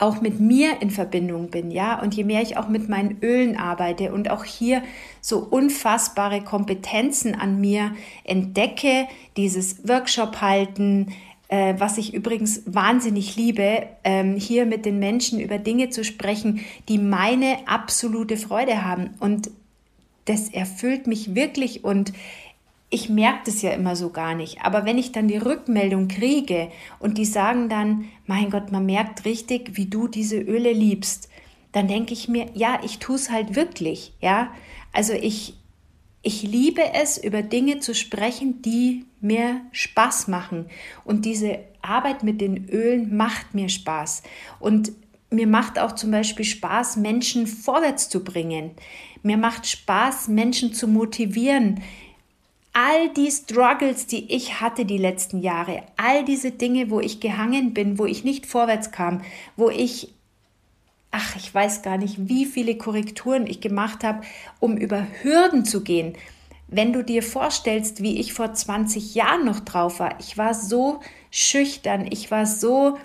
auch 0.00 0.20
mit 0.20 0.40
mir 0.40 0.80
in 0.80 0.90
Verbindung 0.90 1.50
bin, 1.50 1.70
ja, 1.70 2.00
und 2.00 2.14
je 2.14 2.24
mehr 2.24 2.42
ich 2.42 2.56
auch 2.56 2.68
mit 2.68 2.88
meinen 2.88 3.18
Ölen 3.22 3.56
arbeite 3.56 4.12
und 4.12 4.30
auch 4.30 4.44
hier 4.44 4.82
so 5.20 5.38
unfassbare 5.38 6.40
Kompetenzen 6.42 7.34
an 7.34 7.60
mir 7.60 7.92
entdecke, 8.24 9.06
dieses 9.36 9.86
Workshop 9.86 10.40
halten, 10.40 11.12
äh, 11.48 11.74
was 11.78 11.98
ich 11.98 12.14
übrigens 12.14 12.62
wahnsinnig 12.66 13.36
liebe, 13.36 13.82
ähm, 14.04 14.36
hier 14.36 14.66
mit 14.66 14.86
den 14.86 14.98
Menschen 14.98 15.40
über 15.40 15.58
Dinge 15.58 15.90
zu 15.90 16.04
sprechen, 16.04 16.60
die 16.88 16.98
meine 16.98 17.58
absolute 17.66 18.36
Freude 18.36 18.84
haben. 18.84 19.10
Und 19.20 19.50
das 20.24 20.48
erfüllt 20.48 21.06
mich 21.06 21.34
wirklich 21.34 21.84
und 21.84 22.12
ich 22.90 23.08
merke 23.08 23.42
das 23.46 23.62
ja 23.62 23.70
immer 23.70 23.94
so 23.94 24.10
gar 24.10 24.34
nicht. 24.34 24.62
Aber 24.62 24.84
wenn 24.84 24.98
ich 24.98 25.12
dann 25.12 25.28
die 25.28 25.36
Rückmeldung 25.36 26.08
kriege 26.08 26.70
und 26.98 27.18
die 27.18 27.24
sagen 27.24 27.68
dann, 27.68 28.06
mein 28.26 28.50
Gott, 28.50 28.72
man 28.72 28.84
merkt 28.84 29.24
richtig, 29.24 29.76
wie 29.76 29.86
du 29.86 30.08
diese 30.08 30.38
Öle 30.38 30.72
liebst, 30.72 31.28
dann 31.70 31.86
denke 31.86 32.12
ich 32.12 32.28
mir, 32.28 32.46
ja, 32.54 32.80
ich 32.84 32.98
tue 32.98 33.14
es 33.14 33.30
halt 33.30 33.54
wirklich. 33.54 34.12
Ja, 34.20 34.52
also 34.92 35.12
ich, 35.12 35.54
ich 36.22 36.42
liebe 36.42 36.82
es, 36.94 37.16
über 37.16 37.42
Dinge 37.42 37.78
zu 37.78 37.94
sprechen, 37.94 38.60
die 38.60 39.06
mir 39.20 39.60
Spaß 39.70 40.26
machen. 40.26 40.66
Und 41.04 41.24
diese 41.24 41.60
Arbeit 41.82 42.24
mit 42.24 42.40
den 42.40 42.68
Ölen 42.68 43.16
macht 43.16 43.54
mir 43.54 43.68
Spaß. 43.68 44.24
Und 44.58 44.90
mir 45.30 45.46
macht 45.46 45.78
auch 45.78 45.92
zum 45.92 46.10
Beispiel 46.10 46.44
Spaß, 46.44 46.96
Menschen 46.96 47.46
vorwärts 47.46 48.08
zu 48.08 48.24
bringen. 48.24 48.72
Mir 49.22 49.36
macht 49.36 49.68
Spaß, 49.68 50.26
Menschen 50.26 50.74
zu 50.74 50.88
motivieren 50.88 51.80
all 52.72 53.08
die 53.10 53.30
Struggles, 53.30 54.06
die 54.06 54.32
ich 54.32 54.60
hatte 54.60 54.84
die 54.84 54.98
letzten 54.98 55.40
Jahre, 55.40 55.82
all 55.96 56.24
diese 56.24 56.52
Dinge, 56.52 56.90
wo 56.90 57.00
ich 57.00 57.20
gehangen 57.20 57.74
bin, 57.74 57.98
wo 57.98 58.06
ich 58.06 58.24
nicht 58.24 58.46
vorwärts 58.46 58.92
kam, 58.92 59.22
wo 59.56 59.70
ich, 59.70 60.12
ach, 61.10 61.36
ich 61.36 61.52
weiß 61.52 61.82
gar 61.82 61.98
nicht, 61.98 62.28
wie 62.28 62.46
viele 62.46 62.76
Korrekturen 62.76 63.46
ich 63.46 63.60
gemacht 63.60 64.04
habe, 64.04 64.22
um 64.60 64.76
über 64.76 65.06
Hürden 65.22 65.64
zu 65.64 65.82
gehen. 65.82 66.14
Wenn 66.68 66.92
du 66.92 67.02
dir 67.02 67.24
vorstellst, 67.24 68.00
wie 68.00 68.20
ich 68.20 68.32
vor 68.32 68.54
20 68.54 69.16
Jahren 69.16 69.44
noch 69.44 69.60
drauf 69.60 69.98
war, 69.98 70.14
ich 70.20 70.38
war 70.38 70.54
so 70.54 71.00
schüchtern, 71.32 72.06
ich 72.08 72.30
war 72.30 72.46
so 72.46 72.96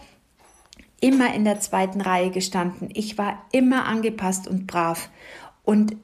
immer 1.02 1.34
in 1.34 1.46
der 1.46 1.60
zweiten 1.60 2.02
Reihe 2.02 2.30
gestanden, 2.30 2.90
ich 2.94 3.18
war 3.18 3.44
immer 3.52 3.86
angepasst 3.86 4.48
und 4.48 4.68
brav. 4.68 5.10
Und 5.64 5.96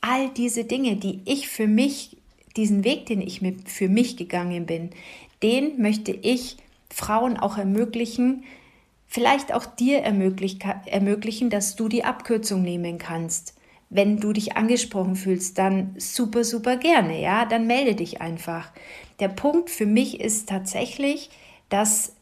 all 0.00 0.30
diese 0.30 0.64
Dinge, 0.64 0.96
die 0.96 1.20
ich 1.26 1.48
für 1.48 1.66
mich 1.66 2.15
diesen 2.56 2.84
Weg, 2.84 3.06
den 3.06 3.20
ich 3.20 3.40
für 3.66 3.88
mich 3.88 4.16
gegangen 4.16 4.66
bin, 4.66 4.90
den 5.42 5.80
möchte 5.80 6.12
ich 6.12 6.56
Frauen 6.90 7.36
auch 7.36 7.58
ermöglichen, 7.58 8.44
vielleicht 9.06 9.52
auch 9.52 9.66
dir 9.66 10.00
ermöglichen, 10.00 11.50
dass 11.50 11.76
du 11.76 11.88
die 11.88 12.04
Abkürzung 12.04 12.62
nehmen 12.62 12.98
kannst. 12.98 13.54
Wenn 13.88 14.18
du 14.18 14.32
dich 14.32 14.56
angesprochen 14.56 15.14
fühlst, 15.14 15.58
dann 15.58 15.94
super, 15.96 16.42
super 16.42 16.76
gerne, 16.76 17.20
ja, 17.20 17.44
dann 17.44 17.66
melde 17.66 17.94
dich 17.94 18.20
einfach. 18.20 18.72
Der 19.20 19.28
Punkt 19.28 19.70
für 19.70 19.86
mich 19.86 20.20
ist 20.20 20.48
tatsächlich, 20.48 21.30
dass 21.68 22.12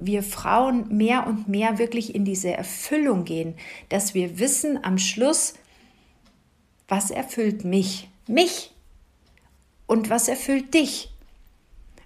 wir 0.00 0.24
Frauen 0.24 0.96
mehr 0.96 1.26
und 1.28 1.48
mehr 1.48 1.78
wirklich 1.78 2.14
in 2.14 2.24
diese 2.24 2.52
Erfüllung 2.52 3.24
gehen, 3.24 3.54
dass 3.88 4.14
wir 4.14 4.40
wissen 4.40 4.82
am 4.82 4.98
Schluss, 4.98 5.54
was 6.88 7.10
erfüllt 7.10 7.64
mich? 7.64 8.08
Mich, 8.26 8.71
und 9.92 10.08
was 10.08 10.26
erfüllt 10.26 10.72
dich. 10.72 11.10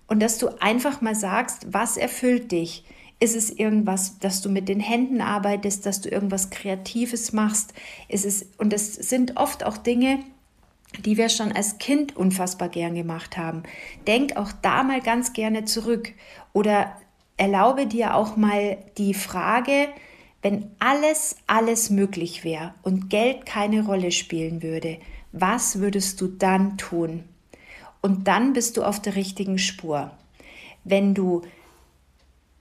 Und 0.09 0.19
dass 0.19 0.39
du 0.39 0.49
einfach 0.61 1.03
mal 1.03 1.15
sagst, 1.15 1.73
was 1.73 1.97
erfüllt 1.97 2.51
dich. 2.51 2.85
Ist 3.21 3.37
es 3.37 3.49
irgendwas, 3.49 4.19
dass 4.19 4.43
du 4.43 4.49
mit 4.49 4.69
den 4.69 4.81
Händen 4.81 5.21
arbeitest, 5.21 5.87
dass 5.87 6.01
du 6.01 6.09
irgendwas 6.09 6.51
Kreatives 6.51 7.33
machst? 7.33 7.75
Ist 8.09 8.25
es, 8.25 8.47
und 8.59 8.73
es 8.73 8.93
sind 8.95 9.37
oft 9.37 9.63
auch 9.63 9.77
Dinge, 9.77 10.19
die 11.05 11.17
wir 11.17 11.29
schon 11.29 11.53
als 11.53 11.79
Kind 11.79 12.17
unfassbar 12.17 12.71
gern 12.71 12.97
gemacht 12.97 13.37
haben. 13.37 13.63
Denk 14.09 14.37
auch 14.37 14.51
da 14.63 14.83
mal 14.83 15.01
ganz 15.01 15.33
gerne 15.33 15.65
zurück 15.65 16.13
oder 16.53 16.91
erlaube 17.37 17.87
dir 17.87 18.17
auch 18.17 18.37
mal 18.37 18.79
die 18.99 19.15
Frage, 19.15 19.91
wenn 20.43 20.73
alles, 20.81 21.37
alles 21.47 21.91
möglich 21.91 22.43
wäre 22.43 22.75
und 22.83 23.11
Geld 23.11 23.47
keine 23.47 23.85
Rolle 23.87 24.11
spielen 24.11 24.65
würde, 24.65 24.99
was 25.31 25.79
würdest 25.79 26.21
du 26.21 26.27
dann 26.27 26.79
tun? 26.79 27.23
Und 28.07 28.29
dann 28.29 28.53
bist 28.53 28.77
du 28.77 28.85
auf 28.85 29.03
der 29.03 29.17
richtigen 29.17 29.59
Spur. 29.59 30.13
Wenn 30.85 31.13
du 31.13 31.43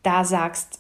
da 0.02 0.26
sagst, 0.26 0.80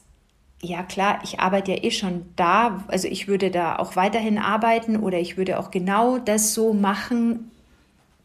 ja 0.60 0.82
klar, 0.82 1.20
ich 1.24 1.40
arbeite 1.40 1.74
ja 1.74 1.84
eh 1.84 1.92
schon 1.92 2.26
da, 2.36 2.84
also 2.88 3.08
ich 3.08 3.28
würde 3.28 3.52
da 3.52 3.76
auch 3.76 3.96
weiterhin 3.96 4.40
arbeiten 4.40 4.98
oder 4.98 5.20
ich 5.20 5.38
würde 5.38 5.60
auch 5.60 5.70
genau 5.70 6.18
das 6.18 6.56
so 6.56 6.74
machen, 6.74 7.52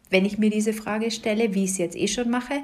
wenn 0.09 0.25
ich 0.25 0.39
mir 0.39 0.49
diese 0.49 0.73
Frage 0.73 1.11
stelle, 1.11 1.53
wie 1.53 1.65
ich 1.65 1.73
es 1.73 1.79
jetzt 1.79 1.97
eh 1.97 2.09
schon 2.09 2.31
mache, 2.31 2.63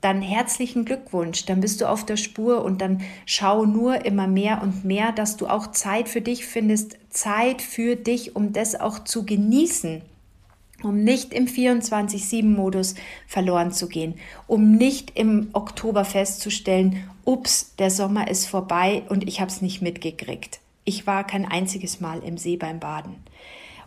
dann 0.00 0.22
herzlichen 0.22 0.86
Glückwunsch, 0.86 1.44
dann 1.44 1.60
bist 1.60 1.82
du 1.82 1.86
auf 1.86 2.06
der 2.06 2.16
Spur 2.16 2.64
und 2.64 2.80
dann 2.80 3.02
schau 3.26 3.66
nur 3.66 4.06
immer 4.06 4.26
mehr 4.26 4.62
und 4.62 4.86
mehr, 4.86 5.12
dass 5.12 5.36
du 5.36 5.48
auch 5.48 5.72
Zeit 5.72 6.08
für 6.08 6.22
dich 6.22 6.46
findest, 6.46 6.96
Zeit 7.10 7.60
für 7.60 7.94
dich, 7.94 8.34
um 8.36 8.54
das 8.54 8.74
auch 8.74 9.00
zu 9.00 9.26
genießen 9.26 10.00
um 10.82 11.02
nicht 11.02 11.32
im 11.32 11.46
24-7-Modus 11.46 12.94
verloren 13.26 13.72
zu 13.72 13.88
gehen, 13.88 14.14
um 14.46 14.72
nicht 14.72 15.18
im 15.18 15.48
Oktober 15.52 16.04
festzustellen, 16.04 17.04
ups, 17.24 17.74
der 17.76 17.90
Sommer 17.90 18.28
ist 18.28 18.46
vorbei 18.46 19.02
und 19.08 19.26
ich 19.26 19.40
habe 19.40 19.50
es 19.50 19.60
nicht 19.60 19.82
mitgekriegt. 19.82 20.60
Ich 20.84 21.06
war 21.06 21.26
kein 21.26 21.44
einziges 21.44 22.00
Mal 22.00 22.20
im 22.20 22.38
See 22.38 22.56
beim 22.56 22.80
Baden. 22.80 23.16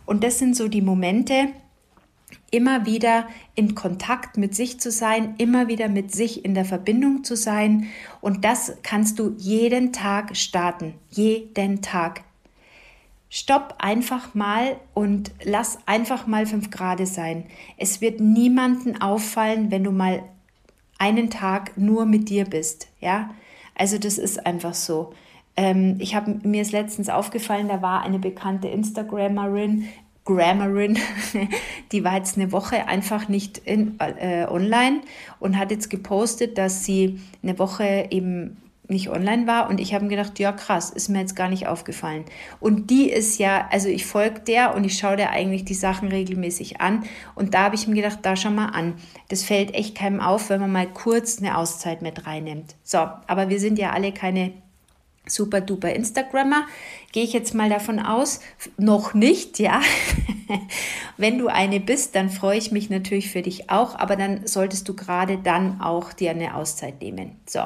Und 0.06 0.22
das 0.22 0.38
sind 0.38 0.56
so 0.56 0.68
die 0.68 0.82
Momente, 0.82 1.48
immer 2.50 2.86
wieder 2.86 3.26
in 3.54 3.74
Kontakt 3.74 4.36
mit 4.36 4.54
sich 4.54 4.78
zu 4.78 4.90
sein, 4.90 5.34
immer 5.38 5.68
wieder 5.68 5.88
mit 5.88 6.12
sich 6.12 6.44
in 6.44 6.54
der 6.54 6.64
Verbindung 6.64 7.24
zu 7.24 7.36
sein. 7.36 7.86
Und 8.20 8.44
das 8.44 8.74
kannst 8.82 9.18
du 9.18 9.34
jeden 9.38 9.92
Tag 9.92 10.36
starten. 10.36 10.94
Jeden 11.10 11.82
Tag. 11.82 12.22
Stopp 13.34 13.76
einfach 13.78 14.34
mal 14.34 14.76
und 14.92 15.30
lass 15.42 15.78
einfach 15.86 16.26
mal 16.26 16.44
fünf 16.44 16.70
Grad 16.70 17.06
sein. 17.08 17.44
Es 17.78 18.02
wird 18.02 18.20
niemanden 18.20 19.00
auffallen, 19.00 19.70
wenn 19.70 19.84
du 19.84 19.90
mal 19.90 20.22
einen 20.98 21.30
Tag 21.30 21.78
nur 21.78 22.04
mit 22.04 22.28
dir 22.28 22.44
bist. 22.44 22.88
Ja, 23.00 23.30
also 23.74 23.96
das 23.96 24.18
ist 24.18 24.44
einfach 24.44 24.74
so. 24.74 25.14
Ähm, 25.56 25.96
ich 25.98 26.14
habe 26.14 26.40
mir 26.46 26.60
ist 26.60 26.72
letztens 26.72 27.08
aufgefallen, 27.08 27.68
da 27.68 27.80
war 27.80 28.02
eine 28.02 28.18
bekannte 28.18 28.68
Instagrammerin, 28.68 29.88
Grammarin, 30.26 30.98
die 31.92 32.04
war 32.04 32.16
jetzt 32.16 32.36
eine 32.36 32.52
Woche 32.52 32.86
einfach 32.86 33.28
nicht 33.28 33.56
in, 33.56 33.98
äh, 33.98 34.44
online 34.46 35.00
und 35.40 35.56
hat 35.56 35.70
jetzt 35.70 35.88
gepostet, 35.88 36.58
dass 36.58 36.84
sie 36.84 37.18
eine 37.42 37.58
Woche 37.58 38.08
eben 38.10 38.58
nicht 38.92 39.10
online 39.10 39.46
war 39.46 39.68
und 39.68 39.80
ich 39.80 39.94
habe 39.94 40.04
mir 40.04 40.10
gedacht, 40.10 40.38
ja 40.38 40.52
krass, 40.52 40.90
ist 40.90 41.08
mir 41.08 41.20
jetzt 41.20 41.36
gar 41.36 41.48
nicht 41.48 41.66
aufgefallen. 41.66 42.24
Und 42.60 42.90
die 42.90 43.10
ist 43.10 43.38
ja, 43.38 43.68
also 43.70 43.88
ich 43.88 44.06
folge 44.06 44.40
der 44.40 44.74
und 44.74 44.84
ich 44.84 44.98
schaue 44.98 45.16
der 45.16 45.30
eigentlich 45.30 45.64
die 45.64 45.74
Sachen 45.74 46.08
regelmäßig 46.08 46.80
an 46.80 47.04
und 47.34 47.54
da 47.54 47.64
habe 47.64 47.74
ich 47.74 47.86
mir 47.88 47.94
gedacht, 47.94 48.20
da 48.22 48.36
schau 48.36 48.50
mal 48.50 48.68
an. 48.68 48.94
Das 49.28 49.42
fällt 49.42 49.74
echt 49.74 49.96
keinem 49.96 50.20
auf, 50.20 50.50
wenn 50.50 50.60
man 50.60 50.72
mal 50.72 50.86
kurz 50.86 51.38
eine 51.38 51.56
Auszeit 51.56 52.02
mit 52.02 52.26
reinnimmt. 52.26 52.76
So, 52.82 52.98
aber 52.98 53.48
wir 53.48 53.58
sind 53.58 53.78
ja 53.78 53.90
alle 53.90 54.12
keine 54.12 54.52
super 55.26 55.60
duper 55.60 55.92
Instagrammer. 55.92 56.66
Gehe 57.12 57.24
ich 57.24 57.32
jetzt 57.32 57.54
mal 57.54 57.68
davon 57.68 58.00
aus, 58.00 58.40
noch 58.76 59.14
nicht, 59.14 59.58
ja. 59.58 59.80
Wenn 61.16 61.38
du 61.38 61.48
eine 61.48 61.80
bist, 61.80 62.14
dann 62.14 62.30
freue 62.30 62.58
ich 62.58 62.72
mich 62.72 62.90
natürlich 62.90 63.30
für 63.30 63.42
dich 63.42 63.70
auch, 63.70 63.94
aber 63.98 64.16
dann 64.16 64.46
solltest 64.46 64.88
du 64.88 64.94
gerade 64.94 65.38
dann 65.38 65.80
auch 65.80 66.12
dir 66.12 66.30
eine 66.30 66.56
Auszeit 66.56 67.00
nehmen. 67.00 67.36
So, 67.46 67.60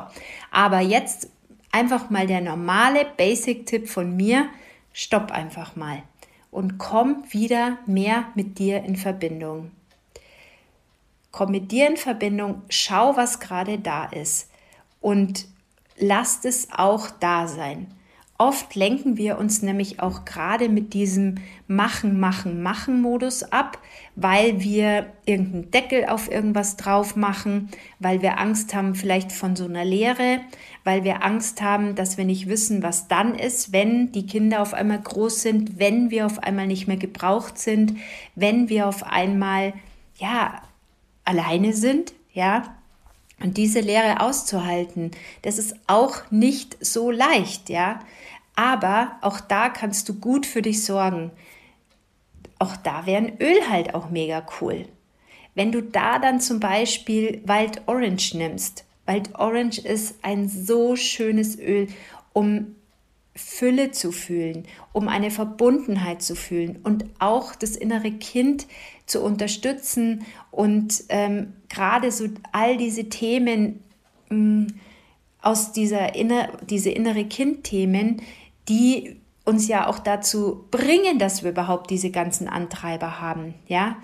aber 0.50 0.80
jetzt 0.80 1.30
einfach 1.72 2.10
mal 2.10 2.26
der 2.26 2.40
normale 2.40 3.06
Basic-Tipp 3.16 3.88
von 3.88 4.16
mir. 4.16 4.48
Stopp 4.92 5.30
einfach 5.30 5.76
mal 5.76 6.02
und 6.50 6.78
komm 6.78 7.24
wieder 7.28 7.76
mehr 7.84 8.28
mit 8.34 8.58
dir 8.58 8.82
in 8.82 8.96
Verbindung. 8.96 9.72
Komm 11.30 11.50
mit 11.50 11.70
dir 11.70 11.86
in 11.86 11.98
Verbindung, 11.98 12.62
schau, 12.70 13.14
was 13.14 13.40
gerade 13.40 13.78
da 13.78 14.06
ist 14.06 14.50
und 15.02 15.46
lasst 15.98 16.44
es 16.44 16.68
auch 16.72 17.10
da 17.10 17.46
sein. 17.46 17.88
Oft 18.38 18.74
lenken 18.74 19.16
wir 19.16 19.38
uns 19.38 19.62
nämlich 19.62 20.00
auch 20.00 20.26
gerade 20.26 20.68
mit 20.68 20.92
diesem 20.92 21.36
Machen, 21.68 22.20
Machen, 22.20 22.62
Machen-Modus 22.62 23.44
ab, 23.44 23.78
weil 24.14 24.60
wir 24.60 25.06
irgendeinen 25.24 25.70
Deckel 25.70 26.06
auf 26.06 26.30
irgendwas 26.30 26.76
drauf 26.76 27.16
machen, 27.16 27.70
weil 27.98 28.20
wir 28.20 28.38
Angst 28.38 28.74
haben 28.74 28.94
vielleicht 28.94 29.32
von 29.32 29.56
so 29.56 29.64
einer 29.64 29.86
Lehre, 29.86 30.40
weil 30.84 31.02
wir 31.02 31.24
Angst 31.24 31.62
haben, 31.62 31.94
dass 31.94 32.18
wir 32.18 32.26
nicht 32.26 32.46
wissen, 32.46 32.82
was 32.82 33.08
dann 33.08 33.34
ist, 33.34 33.72
wenn 33.72 34.12
die 34.12 34.26
Kinder 34.26 34.60
auf 34.60 34.74
einmal 34.74 35.00
groß 35.00 35.40
sind, 35.40 35.78
wenn 35.78 36.10
wir 36.10 36.26
auf 36.26 36.42
einmal 36.42 36.66
nicht 36.66 36.86
mehr 36.88 36.98
gebraucht 36.98 37.56
sind, 37.56 37.96
wenn 38.34 38.68
wir 38.68 38.86
auf 38.86 39.02
einmal, 39.02 39.72
ja, 40.18 40.60
alleine 41.24 41.72
sind, 41.72 42.12
ja, 42.34 42.75
und 43.40 43.56
diese 43.56 43.80
Lehre 43.80 44.20
auszuhalten, 44.20 45.10
das 45.42 45.58
ist 45.58 45.74
auch 45.86 46.30
nicht 46.30 46.76
so 46.84 47.10
leicht, 47.10 47.68
ja. 47.68 48.00
Aber 48.54 49.18
auch 49.20 49.40
da 49.40 49.68
kannst 49.68 50.08
du 50.08 50.14
gut 50.14 50.46
für 50.46 50.62
dich 50.62 50.84
sorgen. 50.84 51.30
Auch 52.58 52.76
da 52.76 53.04
wäre 53.04 53.18
ein 53.18 53.40
Öl 53.40 53.68
halt 53.68 53.94
auch 53.94 54.08
mega 54.08 54.46
cool. 54.60 54.86
Wenn 55.54 55.72
du 55.72 55.82
da 55.82 56.18
dann 56.18 56.40
zum 56.40 56.60
Beispiel 56.60 57.42
Wild 57.44 57.82
Orange 57.86 58.34
nimmst. 58.34 58.84
Wild 59.06 59.34
Orange 59.38 59.78
ist 59.78 60.16
ein 60.22 60.48
so 60.48 60.96
schönes 60.96 61.58
Öl, 61.58 61.88
um 62.32 62.74
Fülle 63.36 63.90
zu 63.92 64.12
fühlen, 64.12 64.64
um 64.92 65.08
eine 65.08 65.30
Verbundenheit 65.30 66.22
zu 66.22 66.34
fühlen 66.34 66.78
und 66.82 67.04
auch 67.18 67.54
das 67.54 67.76
innere 67.76 68.10
Kind 68.10 68.66
zu 69.04 69.22
unterstützen 69.22 70.24
und 70.50 71.04
ähm, 71.10 71.52
gerade 71.68 72.10
so 72.10 72.26
all 72.52 72.76
diese 72.76 73.08
Themen 73.08 73.80
mh, 74.30 74.36
mm, 74.36 74.66
aus 75.42 75.72
dieser 75.72 76.16
inner, 76.16 76.48
diese 76.68 76.90
innere 76.90 77.24
Kind-Themen, 77.24 78.20
die 78.68 79.20
uns 79.44 79.68
ja 79.68 79.86
auch 79.86 80.00
dazu 80.00 80.64
bringen, 80.72 81.20
dass 81.20 81.44
wir 81.44 81.50
überhaupt 81.52 81.90
diese 81.90 82.10
ganzen 82.10 82.48
Antreiber 82.48 83.20
haben, 83.20 83.54
ja. 83.68 83.96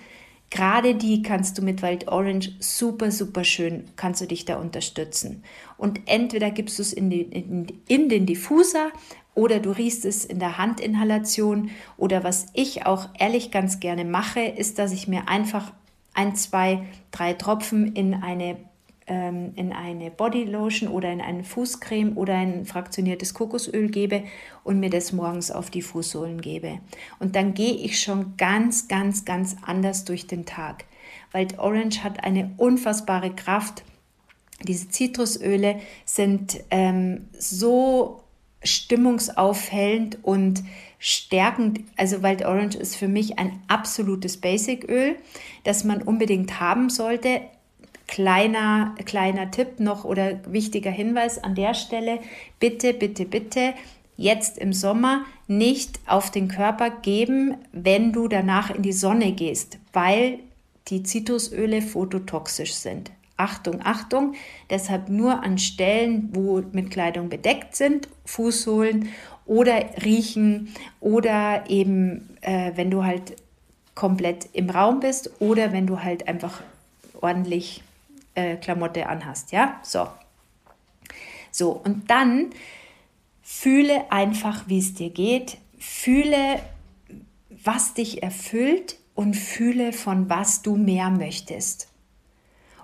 Gerade 0.50 0.94
die 0.94 1.22
kannst 1.22 1.56
du 1.56 1.62
mit 1.62 1.80
Wild 1.80 2.08
Orange 2.08 2.50
super, 2.60 3.10
super 3.10 3.42
schön, 3.42 3.84
kannst 3.96 4.20
du 4.20 4.26
dich 4.26 4.44
da 4.44 4.56
unterstützen. 4.56 5.42
Und 5.78 6.00
entweder 6.04 6.50
gibst 6.50 6.78
du 6.78 6.82
es 6.82 6.92
in 6.92 7.08
den, 7.08 7.32
in, 7.32 7.66
in 7.88 8.10
den 8.10 8.26
Diffuser 8.26 8.92
oder 9.34 9.60
du 9.60 9.70
riechst 9.70 10.04
es 10.04 10.24
in 10.24 10.38
der 10.38 10.58
Handinhalation 10.58 11.70
oder 11.96 12.24
was 12.24 12.46
ich 12.52 12.86
auch 12.86 13.08
ehrlich 13.18 13.50
ganz 13.50 13.80
gerne 13.80 14.04
mache, 14.04 14.40
ist, 14.40 14.78
dass 14.78 14.92
ich 14.92 15.08
mir 15.08 15.28
einfach 15.28 15.72
ein, 16.14 16.36
zwei, 16.36 16.84
drei 17.10 17.32
Tropfen 17.32 17.94
in 17.94 18.14
eine 18.14 18.56
ähm, 19.06 19.52
in 19.56 19.72
eine 19.72 20.10
Bodylotion 20.10 20.88
oder 20.88 21.12
in 21.12 21.20
eine 21.20 21.44
Fußcreme 21.44 22.16
oder 22.16 22.34
ein 22.34 22.64
fraktioniertes 22.64 23.34
Kokosöl 23.34 23.88
gebe 23.88 24.22
und 24.64 24.80
mir 24.80 24.90
das 24.90 25.12
morgens 25.12 25.50
auf 25.50 25.70
die 25.70 25.82
Fußsohlen 25.82 26.40
gebe. 26.40 26.78
Und 27.18 27.34
dann 27.34 27.54
gehe 27.54 27.74
ich 27.74 28.00
schon 28.00 28.36
ganz, 28.36 28.88
ganz, 28.88 29.24
ganz 29.24 29.56
anders 29.62 30.04
durch 30.04 30.26
den 30.26 30.46
Tag. 30.46 30.84
Weil 31.32 31.48
Orange 31.58 32.04
hat 32.04 32.22
eine 32.22 32.52
unfassbare 32.56 33.34
Kraft. 33.34 33.82
Diese 34.62 34.88
Zitrusöle 34.88 35.80
sind 36.04 36.60
ähm, 36.70 37.28
so 37.36 38.22
stimmungsaufhellend 38.64 40.18
und 40.22 40.62
stärkend. 40.98 41.80
Also 41.96 42.22
Wild 42.22 42.44
Orange 42.44 42.76
ist 42.76 42.96
für 42.96 43.08
mich 43.08 43.38
ein 43.38 43.60
absolutes 43.68 44.36
Basic-Öl, 44.36 45.16
das 45.64 45.84
man 45.84 46.02
unbedingt 46.02 46.60
haben 46.60 46.90
sollte. 46.90 47.40
Kleiner, 48.06 48.94
kleiner 49.04 49.50
Tipp 49.50 49.80
noch 49.80 50.04
oder 50.04 50.40
wichtiger 50.46 50.90
Hinweis 50.90 51.42
an 51.42 51.54
der 51.54 51.74
Stelle. 51.74 52.20
Bitte, 52.60 52.92
bitte, 52.94 53.24
bitte 53.24 53.74
jetzt 54.16 54.58
im 54.58 54.72
Sommer 54.72 55.24
nicht 55.48 55.98
auf 56.06 56.30
den 56.30 56.48
Körper 56.48 56.90
geben, 56.90 57.56
wenn 57.72 58.12
du 58.12 58.28
danach 58.28 58.70
in 58.70 58.82
die 58.82 58.92
Sonne 58.92 59.32
gehst, 59.32 59.78
weil 59.92 60.38
die 60.88 61.02
Zitrusöle 61.02 61.82
phototoxisch 61.82 62.74
sind. 62.74 63.10
Achtung, 63.36 63.80
Achtung, 63.82 64.34
deshalb 64.70 65.08
nur 65.08 65.42
an 65.42 65.58
Stellen, 65.58 66.30
wo 66.32 66.62
mit 66.72 66.90
Kleidung 66.90 67.28
bedeckt 67.28 67.74
sind, 67.74 68.08
Fußsohlen 68.24 69.08
oder 69.46 69.84
riechen 70.04 70.74
oder 71.00 71.64
eben, 71.68 72.36
äh, 72.42 72.72
wenn 72.74 72.90
du 72.90 73.04
halt 73.04 73.36
komplett 73.94 74.48
im 74.52 74.70
Raum 74.70 75.00
bist 75.00 75.30
oder 75.40 75.72
wenn 75.72 75.86
du 75.86 76.02
halt 76.02 76.28
einfach 76.28 76.62
ordentlich 77.20 77.82
äh, 78.34 78.56
Klamotte 78.56 79.08
anhast, 79.08 79.52
ja? 79.52 79.80
So. 79.82 80.08
So, 81.50 81.72
und 81.72 82.10
dann 82.10 82.50
fühle 83.42 84.10
einfach, 84.10 84.68
wie 84.68 84.78
es 84.78 84.94
dir 84.94 85.10
geht, 85.10 85.58
fühle, 85.78 86.60
was 87.50 87.92
dich 87.94 88.22
erfüllt 88.22 88.96
und 89.14 89.34
fühle, 89.34 89.92
von 89.92 90.30
was 90.30 90.62
du 90.62 90.76
mehr 90.76 91.10
möchtest. 91.10 91.91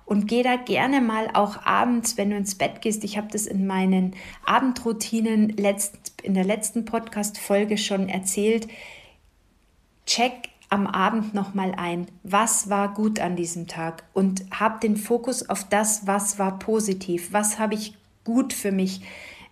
Und 0.08 0.26
geh 0.26 0.42
da 0.42 0.56
gerne 0.56 1.02
mal 1.02 1.28
auch 1.34 1.66
abends, 1.66 2.16
wenn 2.16 2.30
du 2.30 2.36
ins 2.38 2.54
Bett 2.54 2.80
gehst. 2.80 3.04
Ich 3.04 3.18
habe 3.18 3.28
das 3.30 3.46
in 3.46 3.66
meinen 3.66 4.14
Abendroutinen 4.46 5.50
letzt, 5.50 6.14
in 6.22 6.32
der 6.32 6.44
letzten 6.44 6.86
Podcast-Folge 6.86 7.76
schon 7.76 8.08
erzählt. 8.08 8.68
Check 10.06 10.48
am 10.70 10.86
Abend 10.86 11.34
nochmal 11.34 11.74
ein, 11.76 12.06
was 12.22 12.70
war 12.70 12.94
gut 12.94 13.20
an 13.20 13.36
diesem 13.36 13.66
Tag 13.66 14.04
und 14.14 14.46
hab 14.50 14.80
den 14.80 14.96
Fokus 14.96 15.46
auf 15.50 15.68
das, 15.68 16.06
was 16.06 16.38
war 16.38 16.58
positiv, 16.58 17.34
was 17.34 17.58
habe 17.58 17.74
ich 17.74 17.94
gut 18.24 18.54
für 18.54 18.72
mich 18.72 19.02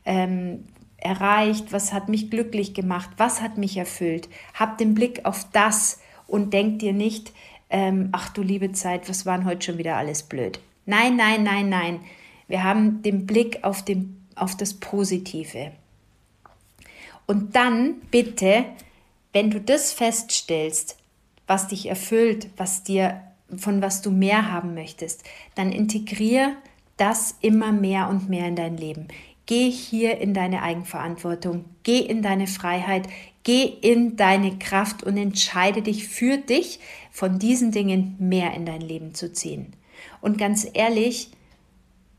ähm, 0.06 0.64
erreicht, 0.96 1.70
was 1.70 1.92
hat 1.92 2.08
mich 2.08 2.30
glücklich 2.30 2.72
gemacht, 2.72 3.10
was 3.18 3.42
hat 3.42 3.58
mich 3.58 3.76
erfüllt. 3.76 4.30
Hab 4.54 4.78
den 4.78 4.94
Blick 4.94 5.26
auf 5.26 5.46
das 5.52 6.00
und 6.26 6.54
denk 6.54 6.78
dir 6.78 6.94
nicht, 6.94 7.34
ähm, 7.76 8.08
ach 8.12 8.30
du 8.30 8.40
liebe 8.40 8.72
Zeit, 8.72 9.06
was 9.06 9.26
waren 9.26 9.44
heute 9.44 9.66
schon 9.66 9.76
wieder 9.76 9.96
alles 9.96 10.22
blöd. 10.22 10.60
Nein, 10.86 11.14
nein, 11.16 11.42
nein, 11.42 11.68
nein. 11.68 12.00
Wir 12.48 12.64
haben 12.64 13.02
den 13.02 13.26
Blick 13.26 13.64
auf, 13.64 13.84
den, 13.84 14.24
auf 14.34 14.56
das 14.56 14.72
Positive. 14.72 15.72
Und 17.26 17.54
dann 17.54 17.96
bitte, 18.10 18.64
wenn 19.34 19.50
du 19.50 19.60
das 19.60 19.92
feststellst, 19.92 20.96
was 21.46 21.68
dich 21.68 21.86
erfüllt, 21.86 22.48
was 22.56 22.82
dir, 22.82 23.20
von 23.58 23.82
was 23.82 24.00
du 24.00 24.10
mehr 24.10 24.50
haben 24.50 24.72
möchtest, 24.72 25.24
dann 25.54 25.70
integrier 25.70 26.56
das 26.96 27.36
immer 27.42 27.72
mehr 27.72 28.08
und 28.08 28.30
mehr 28.30 28.48
in 28.48 28.56
dein 28.56 28.78
Leben. 28.78 29.08
Geh 29.44 29.70
hier 29.70 30.18
in 30.18 30.32
deine 30.32 30.62
Eigenverantwortung, 30.62 31.66
geh 31.82 31.98
in 31.98 32.22
deine 32.22 32.46
Freiheit, 32.46 33.06
geh 33.46 33.62
in 33.62 34.16
deine 34.16 34.58
Kraft 34.58 35.04
und 35.04 35.16
entscheide 35.16 35.80
dich 35.80 36.08
für 36.08 36.36
dich, 36.36 36.80
von 37.12 37.38
diesen 37.38 37.70
Dingen 37.70 38.16
mehr 38.18 38.52
in 38.54 38.66
dein 38.66 38.80
Leben 38.80 39.14
zu 39.14 39.32
ziehen. 39.32 39.72
Und 40.20 40.36
ganz 40.36 40.66
ehrlich, 40.74 41.30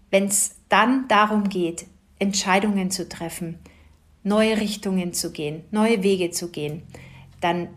wenn 0.10 0.28
es 0.28 0.56
dann 0.70 1.10
darum 1.10 1.50
geht, 1.50 1.86
Entscheidungen 2.18 2.92
zu 2.92 3.10
treffen, 3.10 3.60
neue 4.24 4.62
Richtungen 4.62 5.12
zu 5.12 5.34
gehen, 5.34 5.66
neue 5.70 6.02
Wege 6.02 6.32
zu 6.32 6.48
gehen, 6.50 6.84
dann 7.42 7.68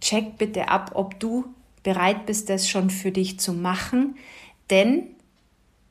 check 0.00 0.38
bitte 0.38 0.68
ab, 0.68 0.92
ob 0.94 1.20
du 1.20 1.44
bereit 1.82 2.24
bist, 2.24 2.48
das 2.48 2.66
schon 2.66 2.88
für 2.88 3.12
dich 3.12 3.40
zu 3.40 3.52
machen, 3.52 4.16
denn 4.70 5.02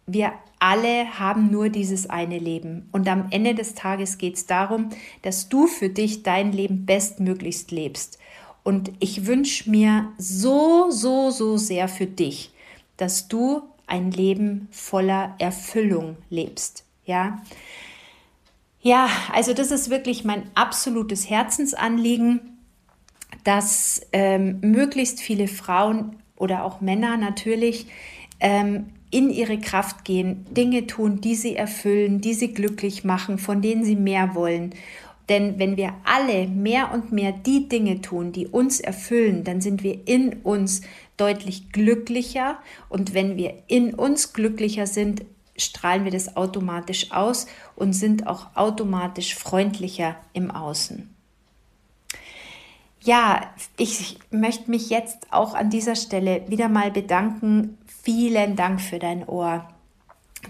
wir 0.08 0.34
alle 0.62 1.20
haben 1.20 1.50
nur 1.50 1.70
dieses 1.70 2.10
eine 2.10 2.38
Leben. 2.38 2.88
Und 2.92 3.10
am 3.10 3.28
Ende 3.32 3.56
des 3.56 3.74
Tages 3.74 4.20
geht 4.20 4.36
es 4.36 4.46
darum, 4.46 4.90
dass 5.24 5.50
du 5.50 5.66
für 5.66 5.90
dich 5.90 6.22
dein 6.22 6.52
Leben 6.52 6.86
bestmöglichst 6.86 7.72
lebst. 7.72 8.20
Und 8.64 8.92
ich 9.00 9.26
wünsche 9.26 9.70
mir 9.72 10.10
so, 10.20 10.92
so, 10.92 11.32
so 11.32 11.58
sehr 11.58 11.88
für 11.88 12.06
dich, 12.06 12.52
dass 12.98 13.28
du 13.28 13.64
ein 13.88 14.12
Leben 14.12 14.68
voller 14.70 15.36
Erfüllung 15.40 16.16
lebst. 16.30 16.86
Ja, 17.06 17.42
ja, 18.82 19.10
also 19.34 19.54
das 19.54 19.72
ist 19.72 19.90
wirklich 19.90 20.24
mein 20.24 20.44
absolutes 20.54 21.30
Herzensanliegen, 21.30 22.58
dass 23.44 24.02
ähm, 24.14 24.60
möglichst 24.62 25.22
viele 25.22 25.48
Frauen 25.48 26.18
oder 26.36 26.64
auch 26.64 26.82
Männer 26.82 27.18
natürlich 27.18 27.88
ähm, 28.40 28.92
in 29.12 29.30
ihre 29.30 29.60
Kraft 29.60 30.06
gehen, 30.06 30.46
Dinge 30.52 30.88
tun, 30.88 31.22
die 31.22 31.36
sie 31.36 31.56
erfüllen, 31.56 32.22
die 32.22 32.34
sie 32.34 32.54
glücklich 32.54 33.04
machen, 33.04 33.38
von 33.38 33.62
denen 33.62 33.84
sie 33.84 33.96
mehr 33.96 34.34
wollen. 34.34 34.74
Denn 35.30 35.60
wenn 35.60 35.78
wir 35.78 35.94
alle 36.04 36.48
mehr 36.48 36.94
und 36.94 37.12
mehr 37.12 37.32
die 37.32 37.70
Dinge 37.70 38.02
tun, 38.02 38.32
die 38.32 38.48
uns 38.48 38.80
erfüllen, 38.80 39.44
dann 39.44 39.62
sind 39.62 39.84
wir 39.84 40.08
in 40.08 40.34
uns 40.44 40.82
deutlich 41.18 41.72
glücklicher. 41.72 42.58
Und 42.90 43.14
wenn 43.14 43.38
wir 43.38 43.54
in 43.68 43.94
uns 43.94 44.34
glücklicher 44.34 44.88
sind, 44.88 45.24
strahlen 45.58 46.04
wir 46.04 46.12
das 46.12 46.36
automatisch 46.36 47.12
aus 47.12 47.48
und 47.76 47.94
sind 47.94 48.28
auch 48.28 48.56
automatisch 48.56 49.36
freundlicher 49.36 50.16
im 50.34 50.52
Außen. 50.52 51.14
Ja, 53.04 53.50
ich 53.78 54.20
möchte 54.30 54.70
mich 54.70 54.90
jetzt 54.90 55.32
auch 55.32 55.56
an 55.56 55.70
dieser 55.70 55.96
Stelle 55.96 56.44
wieder 56.48 56.70
mal 56.70 56.92
bedanken. 56.92 57.78
Vielen 58.04 58.56
Dank 58.56 58.82
für 58.82 59.00
dein 59.00 59.28
Ohr. 59.28 59.68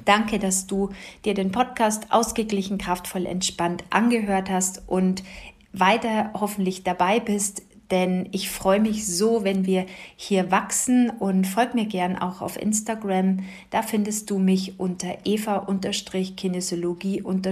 Danke, 0.06 0.40
dass 0.40 0.68
du 0.68 0.90
dir 1.26 1.34
den 1.34 1.52
Podcast 1.52 2.08
ausgeglichen, 2.12 2.78
kraftvoll, 2.78 3.26
entspannt 3.26 3.84
angehört 3.90 4.50
hast 4.50 4.84
und 4.88 5.24
weiter 5.74 6.32
hoffentlich 6.34 6.84
dabei 6.84 7.20
bist 7.20 7.64
denn 7.92 8.28
ich 8.32 8.50
freue 8.50 8.80
mich 8.80 9.06
so, 9.06 9.44
wenn 9.44 9.66
wir 9.66 9.86
hier 10.16 10.50
wachsen 10.50 11.10
und 11.10 11.46
folg 11.46 11.76
mir 11.76 11.86
gern 11.86 12.18
auch 12.18 12.42
auf 12.42 12.60
Instagram. 12.60 13.42
Da 13.70 13.84
findest 13.84 14.30
du 14.30 14.40
mich 14.40 14.80
unter 14.80 15.18
eva-kinesiologie- 15.26 17.22
und 17.22 17.46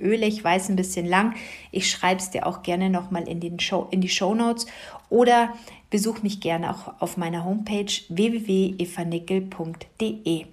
Öle. 0.00 0.26
Ich 0.26 0.42
weiß 0.42 0.68
ein 0.68 0.76
bisschen 0.76 1.06
lang. 1.06 1.34
Ich 1.70 1.88
schreibe 1.90 2.20
es 2.20 2.30
dir 2.30 2.46
auch 2.46 2.62
gerne 2.62 2.90
nochmal 2.90 3.28
in, 3.28 3.40
in 3.40 4.00
die 4.00 4.08
Show 4.08 4.34
Notes 4.34 4.66
oder 5.08 5.54
besuch 5.90 6.22
mich 6.22 6.40
gerne 6.40 6.70
auch 6.70 7.00
auf 7.00 7.16
meiner 7.16 7.44
Homepage 7.44 7.90
www.evanickel.de. 8.08 10.46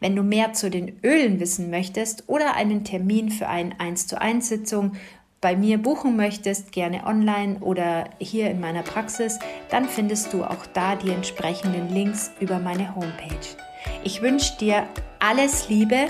Wenn 0.00 0.16
du 0.16 0.22
mehr 0.22 0.52
zu 0.52 0.70
den 0.70 0.98
Ölen 1.02 1.40
wissen 1.40 1.70
möchtest 1.70 2.28
oder 2.28 2.54
einen 2.54 2.84
Termin 2.84 3.30
für 3.30 3.48
eine 3.48 3.80
1 3.80 4.06
zu 4.06 4.20
1 4.20 4.48
Sitzung 4.48 4.92
bei 5.40 5.56
mir 5.56 5.78
buchen 5.78 6.16
möchtest, 6.16 6.72
gerne 6.72 7.06
online 7.06 7.58
oder 7.60 8.10
hier 8.18 8.50
in 8.50 8.60
meiner 8.60 8.82
Praxis, 8.82 9.38
dann 9.70 9.86
findest 9.86 10.32
du 10.32 10.44
auch 10.44 10.66
da 10.72 10.96
die 10.96 11.10
entsprechenden 11.10 11.92
Links 11.92 12.30
über 12.40 12.58
meine 12.58 12.94
Homepage. 12.94 13.46
Ich 14.02 14.22
wünsche 14.22 14.56
dir 14.58 14.88
alles 15.20 15.68
Liebe 15.68 16.06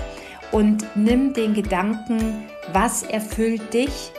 und 0.53 0.87
nimm 0.95 1.35
den 1.35 1.55
Gedanken, 1.55 2.45
was 2.73 3.03
erfüllt 3.03 3.75
dich 3.75 4.13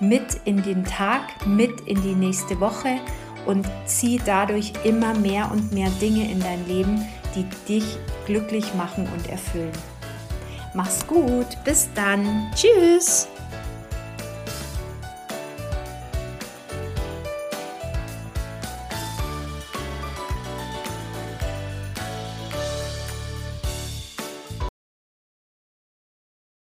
mit 0.00 0.40
in 0.44 0.62
den 0.62 0.84
Tag, 0.84 1.46
mit 1.46 1.80
in 1.82 2.00
die 2.02 2.14
nächste 2.14 2.60
Woche 2.60 2.98
und 3.46 3.66
zieh 3.86 4.20
dadurch 4.24 4.72
immer 4.84 5.14
mehr 5.14 5.50
und 5.50 5.72
mehr 5.72 5.90
Dinge 6.00 6.30
in 6.30 6.40
dein 6.40 6.66
Leben, 6.66 7.04
die 7.34 7.46
dich 7.66 7.98
glücklich 8.26 8.74
machen 8.74 9.08
und 9.14 9.28
erfüllen. 9.28 9.72
Mach's 10.74 11.06
gut, 11.06 11.46
bis 11.64 11.88
dann, 11.94 12.50
tschüss! 12.54 13.28